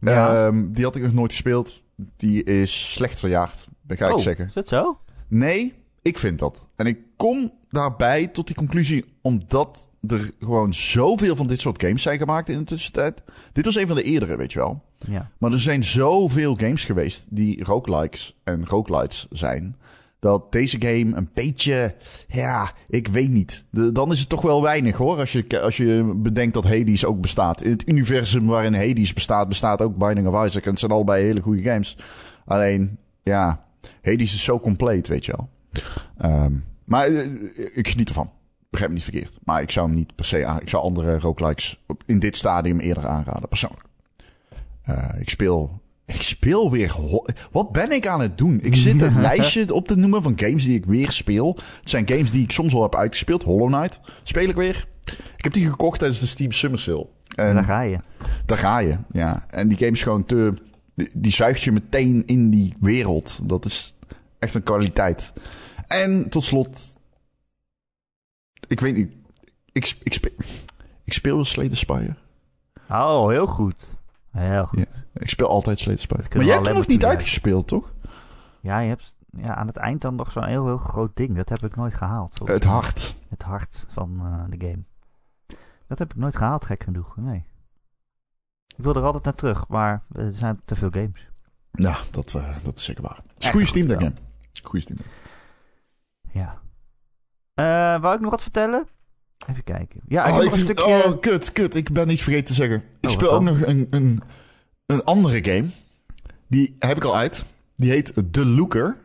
[0.00, 0.46] Ja.
[0.46, 1.82] Ehm, die had ik nog nooit gespeeld.
[2.16, 4.46] Die is slecht verjaagd, ga ik oh, zeggen.
[4.46, 4.98] is dat zo?
[5.28, 6.68] Nee, ik vind dat.
[6.76, 12.02] En ik kom daarbij tot die conclusie omdat er gewoon zoveel van dit soort games
[12.02, 13.22] zijn gemaakt in de tussentijd.
[13.52, 14.82] Dit was een van de eerdere, weet je wel.
[15.08, 15.30] Ja.
[15.38, 19.76] Maar er zijn zoveel games geweest die roguelikes en roguelites zijn.
[20.18, 21.94] Dat deze game een beetje,
[22.28, 23.64] ja, ik weet niet.
[23.70, 25.18] De- dan is het toch wel weinig hoor.
[25.18, 27.62] Als je, als je bedenkt dat Hades ook bestaat.
[27.62, 30.64] In het universum waarin Hades bestaat, bestaat ook Binding of Isaac.
[30.64, 31.96] En het zijn allebei hele goede games.
[32.44, 33.64] Alleen, ja,
[34.02, 35.48] Hades is zo compleet, weet je wel.
[36.18, 36.52] Ehm,
[36.84, 37.26] maar eh,
[37.72, 38.30] ik geniet ervan.
[38.70, 39.38] Begrijp me niet verkeerd.
[39.44, 40.60] Maar ik zou hem niet per se aan.
[40.60, 43.84] Ik zou andere roguelikes in dit stadium eerder aanraden, persoonlijk.
[44.82, 45.82] Eh, ik speel.
[46.06, 46.96] Ik speel weer.
[47.52, 48.60] Wat ben ik aan het doen?
[48.62, 51.58] Ik zit een lijstje op te noemen van games die ik weer speel.
[51.80, 53.42] Het zijn games die ik soms wel heb uitgespeeld.
[53.42, 54.88] Hollow Knight speel ik weer.
[55.36, 57.06] Ik heb die gekocht tijdens de Steam Summer Sale.
[57.34, 57.98] En daar ga je.
[58.46, 59.46] daar ga je, ja.
[59.50, 60.52] En die game is gewoon te...
[60.94, 63.40] Die, die zuigt je meteen in die wereld.
[63.42, 63.94] Dat is
[64.38, 65.32] echt een kwaliteit.
[65.94, 66.96] En tot slot...
[68.68, 69.12] Ik weet niet...
[69.72, 70.32] Ik, ik, speel,
[71.04, 72.16] ik speel wel Slay the Spire.
[72.88, 73.92] Oh, heel goed.
[74.30, 74.78] Heel goed.
[74.78, 75.20] Ja.
[75.20, 76.22] Ik speel altijd Slay the Spire.
[76.34, 77.92] Maar jij hebt hem nog niet uitgespeeld, toch?
[78.60, 81.36] Ja, je hebt ja, aan het eind dan nog zo'n heel, heel groot ding.
[81.36, 82.40] Dat heb ik nooit gehaald.
[82.44, 83.14] Het hart.
[83.28, 84.82] Het hart van eh, de game.
[85.86, 87.16] Dat heb ik nooit gehaald, gek genoeg.
[87.16, 87.46] Nee.
[88.76, 91.28] Ik wil er altijd naar terug, maar er zijn te veel games.
[91.72, 93.16] Ja, dat, eh, dat is zeker waar.
[93.16, 94.12] Het is goede goed Steam Deck.
[94.62, 95.06] Goede Steam Deck.
[96.34, 96.60] Ja.
[97.54, 98.88] Eh wou ik nog wat vertellen?
[99.50, 100.00] Even kijken.
[100.08, 100.84] Ja, ik oh, heb nog een stukje...
[100.84, 101.74] oh, kut, kut.
[101.74, 102.76] Ik ben iets vergeten te zeggen.
[102.76, 104.22] Ik wat speel ook nog een, een,
[104.86, 105.68] een andere game.
[106.48, 107.44] Die heb ik al uit.
[107.76, 108.96] Die heet The Looker.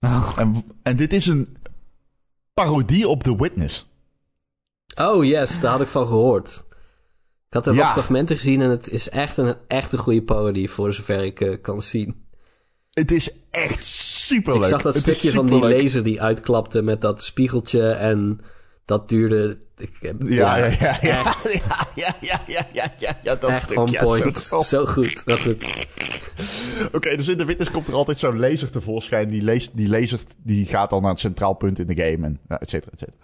[0.00, 1.56] Oh, En, en dit is een
[2.54, 3.90] parodie op The Witness.
[4.94, 6.64] Oh yes, daar had ik van gehoord.
[7.48, 7.92] Ik had er wat Ja.
[7.92, 11.60] fragmenten gezien en het is echt een, echt een goede parodie voor zover ik eh,
[11.62, 12.26] kan zien.
[12.90, 13.84] Het is echt
[14.26, 14.62] super leuk.
[14.62, 15.82] Ik zag dat het stukje van die superleuk.
[15.82, 18.40] laser die uitklapte met dat spiegeltje en
[18.84, 19.58] dat duurde...
[19.76, 23.50] Ik, heb- Ja, ja, ja, ja, Echt, ja, ja, ja, ja, ja, ja, ja, dat
[23.50, 23.74] echt stuk.
[24.02, 24.38] point.
[24.38, 25.24] zo Zo, goed.
[25.24, 25.86] Dat het,
[26.92, 29.28] Oké, dus in The Witness komt er altijd zo'n laser tevoorschijn.
[29.28, 32.40] Die, leest, die laser die gaat dan naar het centraal punt in de game, en
[32.48, 33.16] et cetera, et cetera.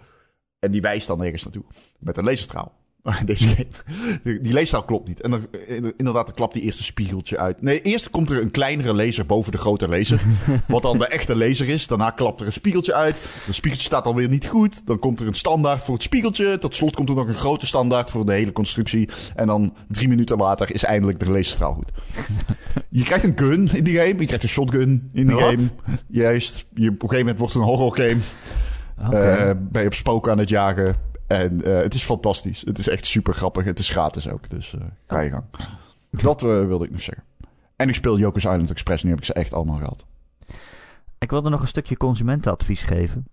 [0.59, 1.63] En die wijst dan ergens naartoe.
[1.99, 2.77] Met een laserstraal.
[3.25, 4.39] Deze game.
[4.41, 5.21] Die laserstraal klopt niet.
[5.21, 7.61] En dan, eh, inderdaad, dan klapt die eerst een spiegeltje uit.
[7.61, 10.21] Nee, eerst komt er een kleinere laser boven de grote laser.
[10.67, 11.87] wat dan de echte laser is.
[11.87, 13.21] Daarna klapt er een spiegeltje uit.
[13.45, 14.85] Dat spiegeltje staat alweer niet goed.
[14.85, 16.57] Dan komt er een standaard voor het spiegeltje.
[16.59, 19.09] Tot slot komt er nog een grote standaard voor de hele constructie.
[19.35, 21.91] En dan drie minuten later is eindelijk de laserstraal goed.
[22.89, 24.19] Je krijgt een gun in die game.
[24.19, 25.69] Je krijgt een shotgun in die game.
[26.07, 26.65] Juist.
[26.73, 28.17] Je, op een gegeven moment wordt het een horror game.
[29.07, 29.17] oké.
[29.17, 31.08] Eh, ben je op spook aan het jagen.
[31.29, 32.61] En eh, het is fantastisch.
[32.65, 33.65] Het is echt super grappig.
[33.65, 34.49] Het is gratis ook.
[34.49, 35.43] Dus eh, ga je gang.
[36.11, 37.23] Dat eh, wilde ik nog zeggen.
[37.75, 39.03] En ik speel Joker's Island Express.
[39.03, 40.05] Nu heb ik ze echt allemaal gehad.
[41.19, 43.27] Ik wilde nog een stukje consumentenadvies geven.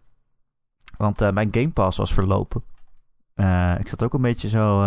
[0.96, 2.62] Want mijn Game Pass was verlopen.
[3.78, 4.78] Ik zat ook een beetje zo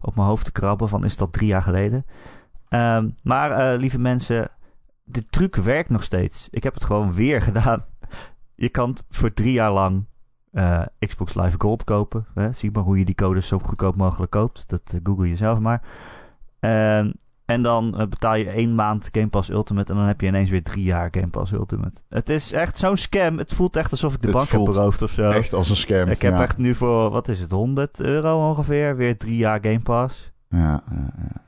[0.00, 2.04] op mijn hoofd te krabben van is dat drie jaar geleden.
[2.68, 4.50] Ehm, maar lieve mensen,
[5.04, 6.48] de truc werkt nog steeds.
[6.50, 7.84] Ik heb het gewoon weer gedaan.
[8.54, 10.06] Je kan voor drie jaar lang
[10.56, 12.26] eh, Xbox Live Gold kopen.
[12.34, 12.52] Hè?
[12.52, 14.68] Zie maar hoe je die codes zo goedkoop mogelijk koopt.
[14.68, 15.82] Dat eh, google je zelf maar.
[16.60, 17.12] Ehm,
[17.44, 20.50] en dan eh, betaal je één maand Game Pass Ultimate en dan heb je ineens
[20.50, 22.00] weer drie jaar Game Pass Ultimate.
[22.08, 23.38] Het is echt zo'n scam.
[23.38, 25.30] Het voelt echt alsof ik de Het bank heb beroofd of zo.
[25.30, 26.08] Echt als een scam.
[26.08, 26.42] Ik heb ja.
[26.42, 30.32] echt nu voor, wat is het, 100 euro ongeveer, weer drie jaar Game Pass.
[30.48, 31.42] Ja, ja, ja.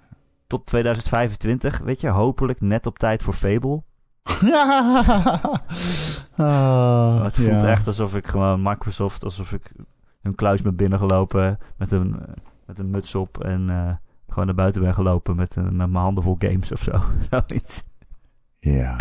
[0.46, 1.78] tot 2025.
[1.78, 3.82] Weet je, hopelijk net op tijd voor Fable.
[6.36, 7.68] Ah, het voelt ja.
[7.68, 9.72] echt alsof ik gewoon Microsoft, alsof ik
[10.22, 12.34] hun kluis ben binnengelopen met een, eh,
[12.66, 13.92] met een muts op en eh,
[14.28, 17.02] gewoon naar buiten ben gelopen met, een- met mijn handen vol games of zo.
[17.30, 17.82] Zoiets.
[18.58, 18.96] Ja.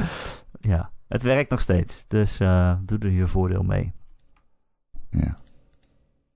[0.60, 2.06] Ja, het werkt nog steeds.
[2.08, 3.94] Dus eh, doe er je voordeel mee.
[5.10, 5.34] ja.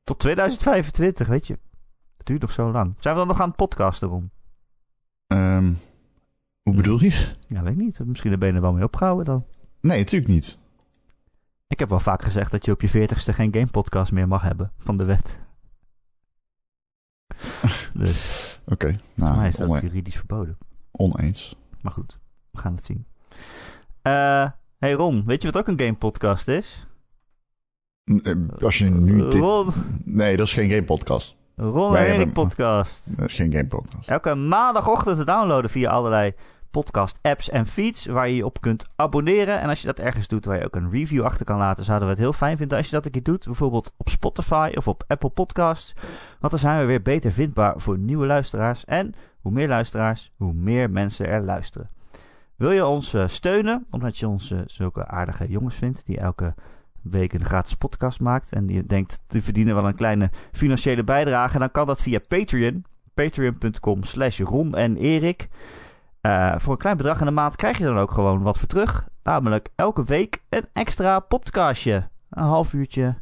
[0.04, 1.60] Tot 2025, weet je.
[2.18, 2.96] Het duurt nog zo lang.
[3.00, 4.32] Zijn we dan nog aan het podcasten, Ron?
[5.28, 5.72] Ehm,
[6.64, 7.32] hoe bedoel je?
[7.48, 8.00] Ja, weet ik niet.
[8.06, 9.46] Misschien ben je er wel mee opgehouden dan.
[9.82, 10.58] Nee, natuurlijk niet.
[11.68, 14.72] Ik heb wel vaak gezegd dat je op je veertigste geen gamepodcast meer mag hebben
[14.78, 15.40] van de wet.
[17.94, 20.58] dus Oké, nou, mij is dat juridisch verboden.
[20.92, 21.56] oneens.
[21.82, 22.20] Maar goed,
[22.52, 23.06] we gaan het zien.
[24.02, 26.88] Eh hey Ron, weet je wat ook een gamepodcast is?
[28.04, 29.34] Eh, Als je nu dit...
[29.34, 29.68] Ron,
[30.06, 31.36] Nee, dat is geen game podcast.
[31.62, 33.18] Ron en Erik podcast.
[33.18, 34.10] Dat is geen game podcast.
[34.10, 36.34] Elke maandagochtend te downloaden via allerlei
[36.72, 39.60] podcast-apps en feeds waar je je op kunt abonneren.
[39.60, 42.08] En als je dat ergens doet waar je ook een review achter kan laten, zouden
[42.08, 43.46] we het heel fijn vinden als je dat een keer doet.
[43.46, 45.94] Bijvoorbeeld op Spotify of op Apple Podcasts.
[46.40, 48.86] Want dan zijn we weer beter vindbaar voor nieuwe luisteraars.
[48.86, 51.90] En hoe meer luisteraars, hoe meer mensen er luisteren.
[52.56, 56.54] Wil je ons eh, steunen, omdat je ons eh, zulke aardige jongens vindt die elke
[57.04, 61.60] week een gratis podcast maakt en die denkt te verdienen wel een kleine financiële bijdrage,
[61.60, 65.48] dan kan dat via Patreon patreon.com slash Ron en Erik.
[66.22, 68.68] Eh, voor een klein bedrag in de maand krijg je dan ook gewoon wat voor
[68.68, 69.10] terug.
[69.24, 72.10] Namelijk elke week een extra podcastje.
[72.30, 73.16] Een half uurtje,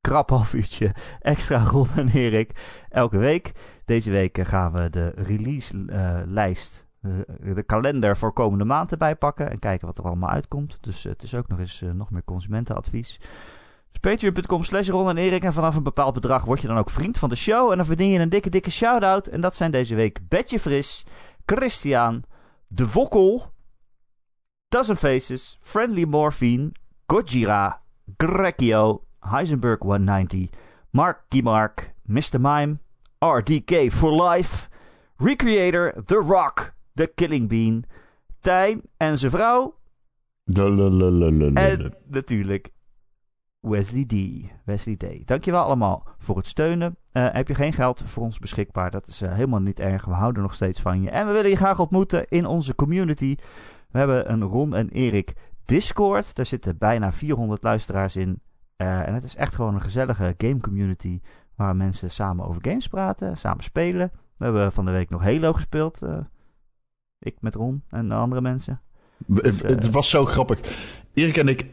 [0.00, 2.82] krap half uurtje extra Ron en Erik.
[2.88, 3.52] Elke week.
[3.84, 6.83] Deze week eh, gaan we de release eh, lijst,
[7.54, 9.50] de kalender voor komende maand erbij pakken.
[9.50, 10.78] En kijken wat er allemaal uitkomt.
[10.80, 13.20] Dus eh, het is ook nog eens eh, nog meer consumentenadvies.
[14.00, 15.42] Patreon.com slash Ron en Erik.
[15.42, 17.70] En vanaf een bepaald bedrag word je dan ook vriend van de show.
[17.70, 19.26] En dan verdien je een dikke, dikke shout-out.
[19.26, 21.04] En dat zijn deze week Betje Fris,
[21.46, 22.22] Christian,
[22.66, 23.52] De Wokkel,
[24.68, 26.72] Dozen Faces, Friendly Morphine,
[27.06, 27.80] Gojira,
[28.16, 30.50] Grekio, Heisenberg 190,
[30.90, 32.40] Marky Mark, Mr.
[32.40, 32.78] Mime,
[33.18, 34.68] RDK for Life,
[35.16, 37.84] Recreator, The Rock, The Killing Bean,
[38.40, 39.74] Tijn en zijn vrouw.
[41.56, 42.72] En natuurlijk
[43.60, 44.14] Wesley D.
[44.64, 45.26] Wesley D.
[45.26, 46.96] Dankjewel allemaal voor het steunen.
[47.12, 48.90] Heb je geen geld voor ons beschikbaar?
[48.90, 50.04] Dat is helemaal niet erg.
[50.04, 51.10] We houden nog steeds van je.
[51.10, 53.36] En we willen je graag ontmoeten in onze community.
[53.90, 55.34] We hebben een Ron en Erik
[55.64, 56.34] Discord.
[56.34, 58.40] Daar zitten bijna 400 luisteraars in.
[58.76, 61.20] En het is echt gewoon een gezellige game community.
[61.56, 64.10] Waar mensen samen over games praten, samen spelen.
[64.36, 66.00] We hebben van de week nog Halo gespeeld.
[67.24, 68.80] Ik met Ron en de andere mensen.
[69.34, 70.60] Het, eh, het was zo grappig.
[71.14, 71.66] Erik en ik,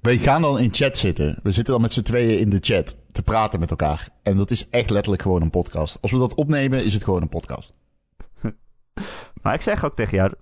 [0.00, 1.38] wij gaan dan in chat zitten.
[1.42, 4.08] We zitten dan met z'n tweeën in de chat te praten met elkaar.
[4.22, 5.98] En dat is echt letterlijk gewoon een podcast.
[6.00, 7.72] Als we dat opnemen, is het gewoon een podcast.
[9.42, 10.32] Maar ik zeg ook tegen jou.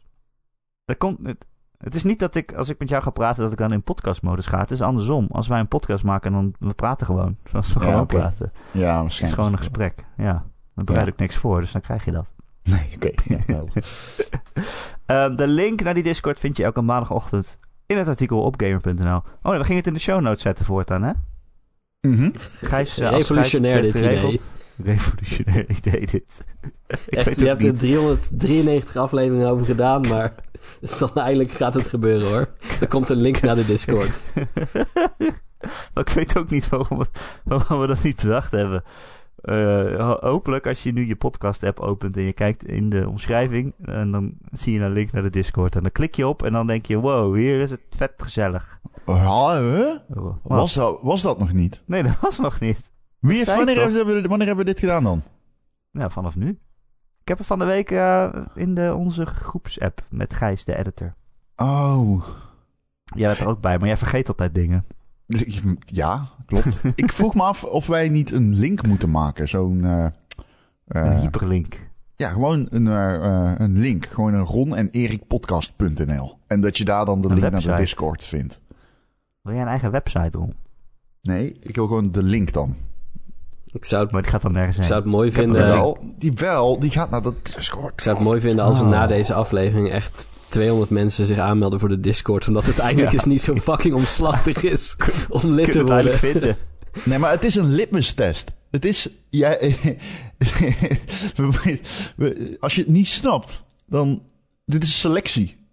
[0.85, 1.47] Dat komt, het,
[1.79, 3.83] het is niet dat ik, als ik met jou ga praten, dat ik dan in
[3.83, 4.59] podcastmodus ga.
[4.59, 5.27] Het is andersom.
[5.31, 7.37] Als wij een podcast maken, dan we praten gewoon.
[7.51, 8.53] Zoals we Ja, gewoon praten.
[8.73, 10.05] Ja, Het is gewoon een gesprek.
[10.17, 10.45] Ja.
[10.75, 11.13] Dan bereid Ja.
[11.13, 12.33] ik niks voor, dus dan krijg je dat.
[12.65, 13.11] Nee, oké.
[13.25, 13.69] Ja, nou.
[15.07, 19.17] Ehm, de link naar die Discord vind je elke maandagochtend in het artikel op gamer.nl.
[19.17, 21.13] Oh, nee, we gingen het in de show notes zetten voortaan, hè?
[22.61, 24.19] Gijs, als Revolutionair Gijs het dit heeft idee.
[24.19, 24.43] geregeld.
[24.85, 26.45] Revolutionair idee dit.
[26.61, 27.79] ik Echt, weet je het hebt er niet.
[27.79, 30.33] 393 afleveringen over gedaan, maar
[30.99, 32.49] dan eindelijk gaat het gebeuren hoor.
[32.81, 34.27] Er komt een link naar de Discord.
[35.95, 37.07] maar ik weet ook niet waarom we,
[37.45, 38.83] waarom we dat niet bedacht hebben.
[39.45, 39.55] Eh,
[40.07, 43.75] ho- hopelijk als je nu je podcast app opent en je kijkt in de omschrijving.
[43.85, 45.77] En dan zie je een link naar de Discord.
[45.77, 48.81] En dan klik je op en dan denk je, wow, hier is het vet gezellig.
[49.07, 49.95] Ja, hè?
[50.21, 51.83] Oh, was, dat, was dat nog niet?
[51.87, 52.93] Nee, dat was nog niet.
[53.19, 53.95] Wie heeft, zei ik wanneer, toch?
[53.95, 55.23] hebben we, wanneer hebben we dit gedaan dan?
[55.91, 56.49] Nou, vanaf nu.
[57.21, 61.15] Ik heb het van de week eh, in de, onze groepsapp met Gijs, de editor.
[61.57, 62.25] Oh.
[63.05, 64.85] Jij bent er ook bij, maar jij vergeet altijd dingen.
[65.85, 66.81] Ja, klopt.
[66.95, 69.49] ik vroeg me af of wij niet een link moeten maken.
[69.49, 69.85] Zo'n...
[69.85, 70.07] eh,
[70.87, 71.89] Een eh, hyperlink.
[72.17, 74.07] ja, gewoon een, eh, eh, een link.
[74.07, 76.39] Gewoon een Ron en Erikpodcast.nl.
[76.47, 78.61] En dat je daar dan de Een link naar de Discord vindt.
[79.43, 80.55] Wil jij een eigen website doen?
[81.23, 82.77] Nee, ik wil gewoon de link dan.
[83.73, 84.91] Ik zou het, Maar die gaat dan nergens ik heen.
[84.91, 85.63] zou het mooi vinden.
[85.63, 87.93] wel, die wel, die gaat naar de Discord.
[87.93, 88.91] Ik zou het mooi vinden als er Oh.
[88.91, 92.49] na deze aflevering echt 200 mensen zich aanmelden voor de Discord.
[92.49, 93.19] Omdat het eindelijk Ja.
[93.19, 94.97] eens niet zo fucking omslachtig is
[95.29, 96.57] om lid te het eigenlijk vinden?
[97.05, 98.53] Nee, maar het is een litmus-test.
[98.71, 99.09] Het is...
[99.31, 99.77] Jij,
[102.61, 104.23] als je het niet snapt, dan...
[104.67, 105.67] Dit is selectie.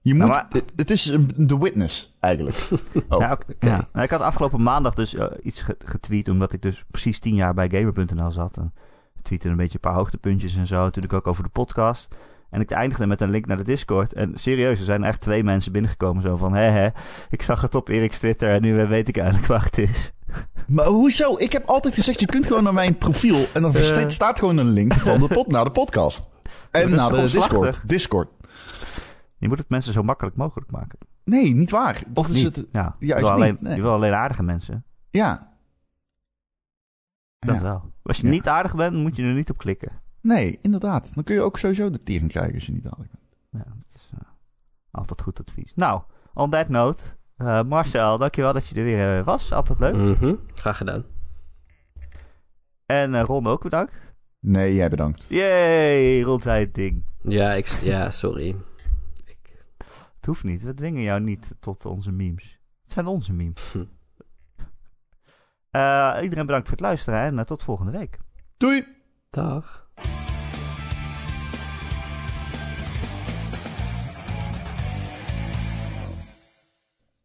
[0.00, 0.28] Je moet...
[0.28, 2.56] Nou, maar- het, is een, de witness, eigenlijk.
[3.08, 3.20] Oh.
[3.20, 3.88] Ja, ook- ja.
[3.92, 7.34] Nou, ik had afgelopen maandag dus eh, iets ge- getweet, omdat ik dus precies tien
[7.34, 8.56] jaar bij Gamer.nl zat.
[8.56, 8.72] En
[9.22, 10.82] tweette een beetje een paar hoogtepuntjes en zo.
[10.82, 12.14] Natuurlijk ook over de podcast.
[12.52, 14.12] En ik eindigde met een link naar de Discord.
[14.12, 16.52] En serieus, er zijn echt twee mensen binnengekomen zo van...
[16.54, 16.88] Hé, hé,
[17.30, 20.12] ik zag het op Erik's Twitter en nu weet ik eigenlijk waar het is.
[20.66, 21.36] Maar hoezo?
[21.38, 23.44] Ik heb altijd gezegd, je kunt gewoon naar mijn profiel...
[23.54, 24.08] en dan Eh.
[24.08, 26.26] staat gewoon een link van de pod, naar de podcast.
[26.70, 27.16] En naar de?
[27.20, 27.88] Discord.
[27.88, 28.28] Discord.
[29.36, 30.98] Je moet het mensen zo makkelijk mogelijk maken.
[31.24, 32.02] Nee, niet waar.
[32.14, 32.56] Of is niet.
[32.56, 33.74] het- ja, je, juist wil alleen, niet, nee.
[33.76, 34.84] je wil alleen aardige mensen.
[35.10, 35.52] Ja.
[37.38, 37.62] Dat Ja.
[37.62, 37.92] wel.
[38.02, 38.30] Als je Ja.
[38.32, 40.00] niet aardig bent, moet je er niet op klikken.
[40.22, 41.14] Nee, inderdaad.
[41.14, 43.22] Dan kun je ook sowieso de tering krijgen als je niet aardig bent.
[43.64, 44.18] Ja, dat is eh,
[44.90, 45.72] altijd goed advies.
[45.74, 46.02] Nou,
[46.34, 47.02] on that note.
[47.36, 49.52] eh, Marcel, dankjewel dat je er weer eh, was.
[49.52, 49.94] Altijd leuk.
[49.94, 51.04] Mhm, Graag gedaan.
[52.86, 54.14] En eh, Ron ook bedankt.
[54.40, 55.24] Nee, jij bedankt.
[55.28, 57.04] Yay, Ron zei het ding.
[57.22, 58.56] Ja, ik, ja sorry.
[60.16, 60.62] Het hoeft niet.
[60.62, 62.58] We dwingen jou niet tot onze memes.
[62.82, 63.72] Het zijn onze memes.
[63.72, 63.84] Hm.
[65.70, 68.18] Eh, iedereen bedankt voor het luisteren en tot volgende week.
[68.56, 68.86] Doei!
[69.30, 69.81] Dag.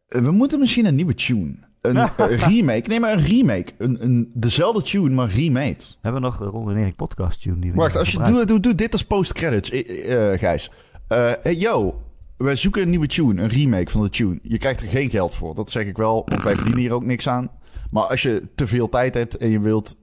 [0.08, 1.54] Eh, We moeten misschien een nieuwe tune.
[1.80, 2.88] Een eh, remake.
[2.88, 3.72] Nee, maar een remake.
[3.78, 5.76] Een, een, dezelfde tune, maar remade.
[5.76, 8.44] We hebben nog de Ron en Erik podcast tune die we Wacht, als je, doe,
[8.44, 10.70] doe, doe dit als post-credits, eh, Gijs.
[11.08, 12.02] Hey, yo,
[12.36, 14.38] wij zoeken een nieuwe tune, een remake van de tune.
[14.42, 17.04] Je krijgt er geen geld voor, dat zeg ik wel, want wij verdienen hier ook
[17.04, 17.50] niks aan.
[17.90, 19.96] Maar als je te veel tijd hebt en je wilt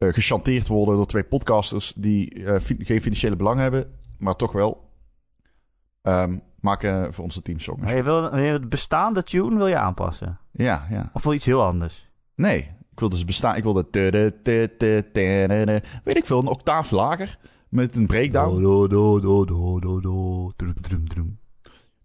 [0.00, 4.52] eh, gechanteerd worden door twee podcasters die eh, fi- geen financiële belang hebben, maar toch
[4.52, 4.90] wel,
[6.02, 7.80] ehm, maak eh, voor onze teamsong.
[7.80, 10.38] Maar je wil, het bestaande tune wil je aanpassen?
[10.52, 11.10] Ja, ja.
[11.12, 12.08] Of wil iets heel anders?
[12.34, 12.58] Nee,
[12.92, 13.56] ik wil dus bestaan.
[13.56, 13.86] Ik wil de.
[13.90, 14.74] de- de-
[15.12, 17.38] de- Weet ik veel, een octaaf lager.
[17.68, 18.62] Met een breakdown.
[18.62, 20.50] Do, do, do, do, do, do.
[20.56, 21.38] Drum, drum, drum.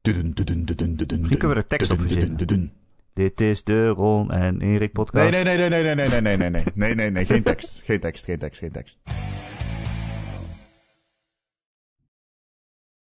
[0.01, 2.73] Misschien kunnen we er tekst op verzinnen.
[3.15, 5.31] Dit is de Ron en Erik podcast.
[5.31, 7.43] Nee, nee, nee, nee, nee, nee, nee, nee, nee, nee, nee, nee, nee, nee, geen
[7.43, 8.99] tekst, geen tekst, geen tekst, geen tekst.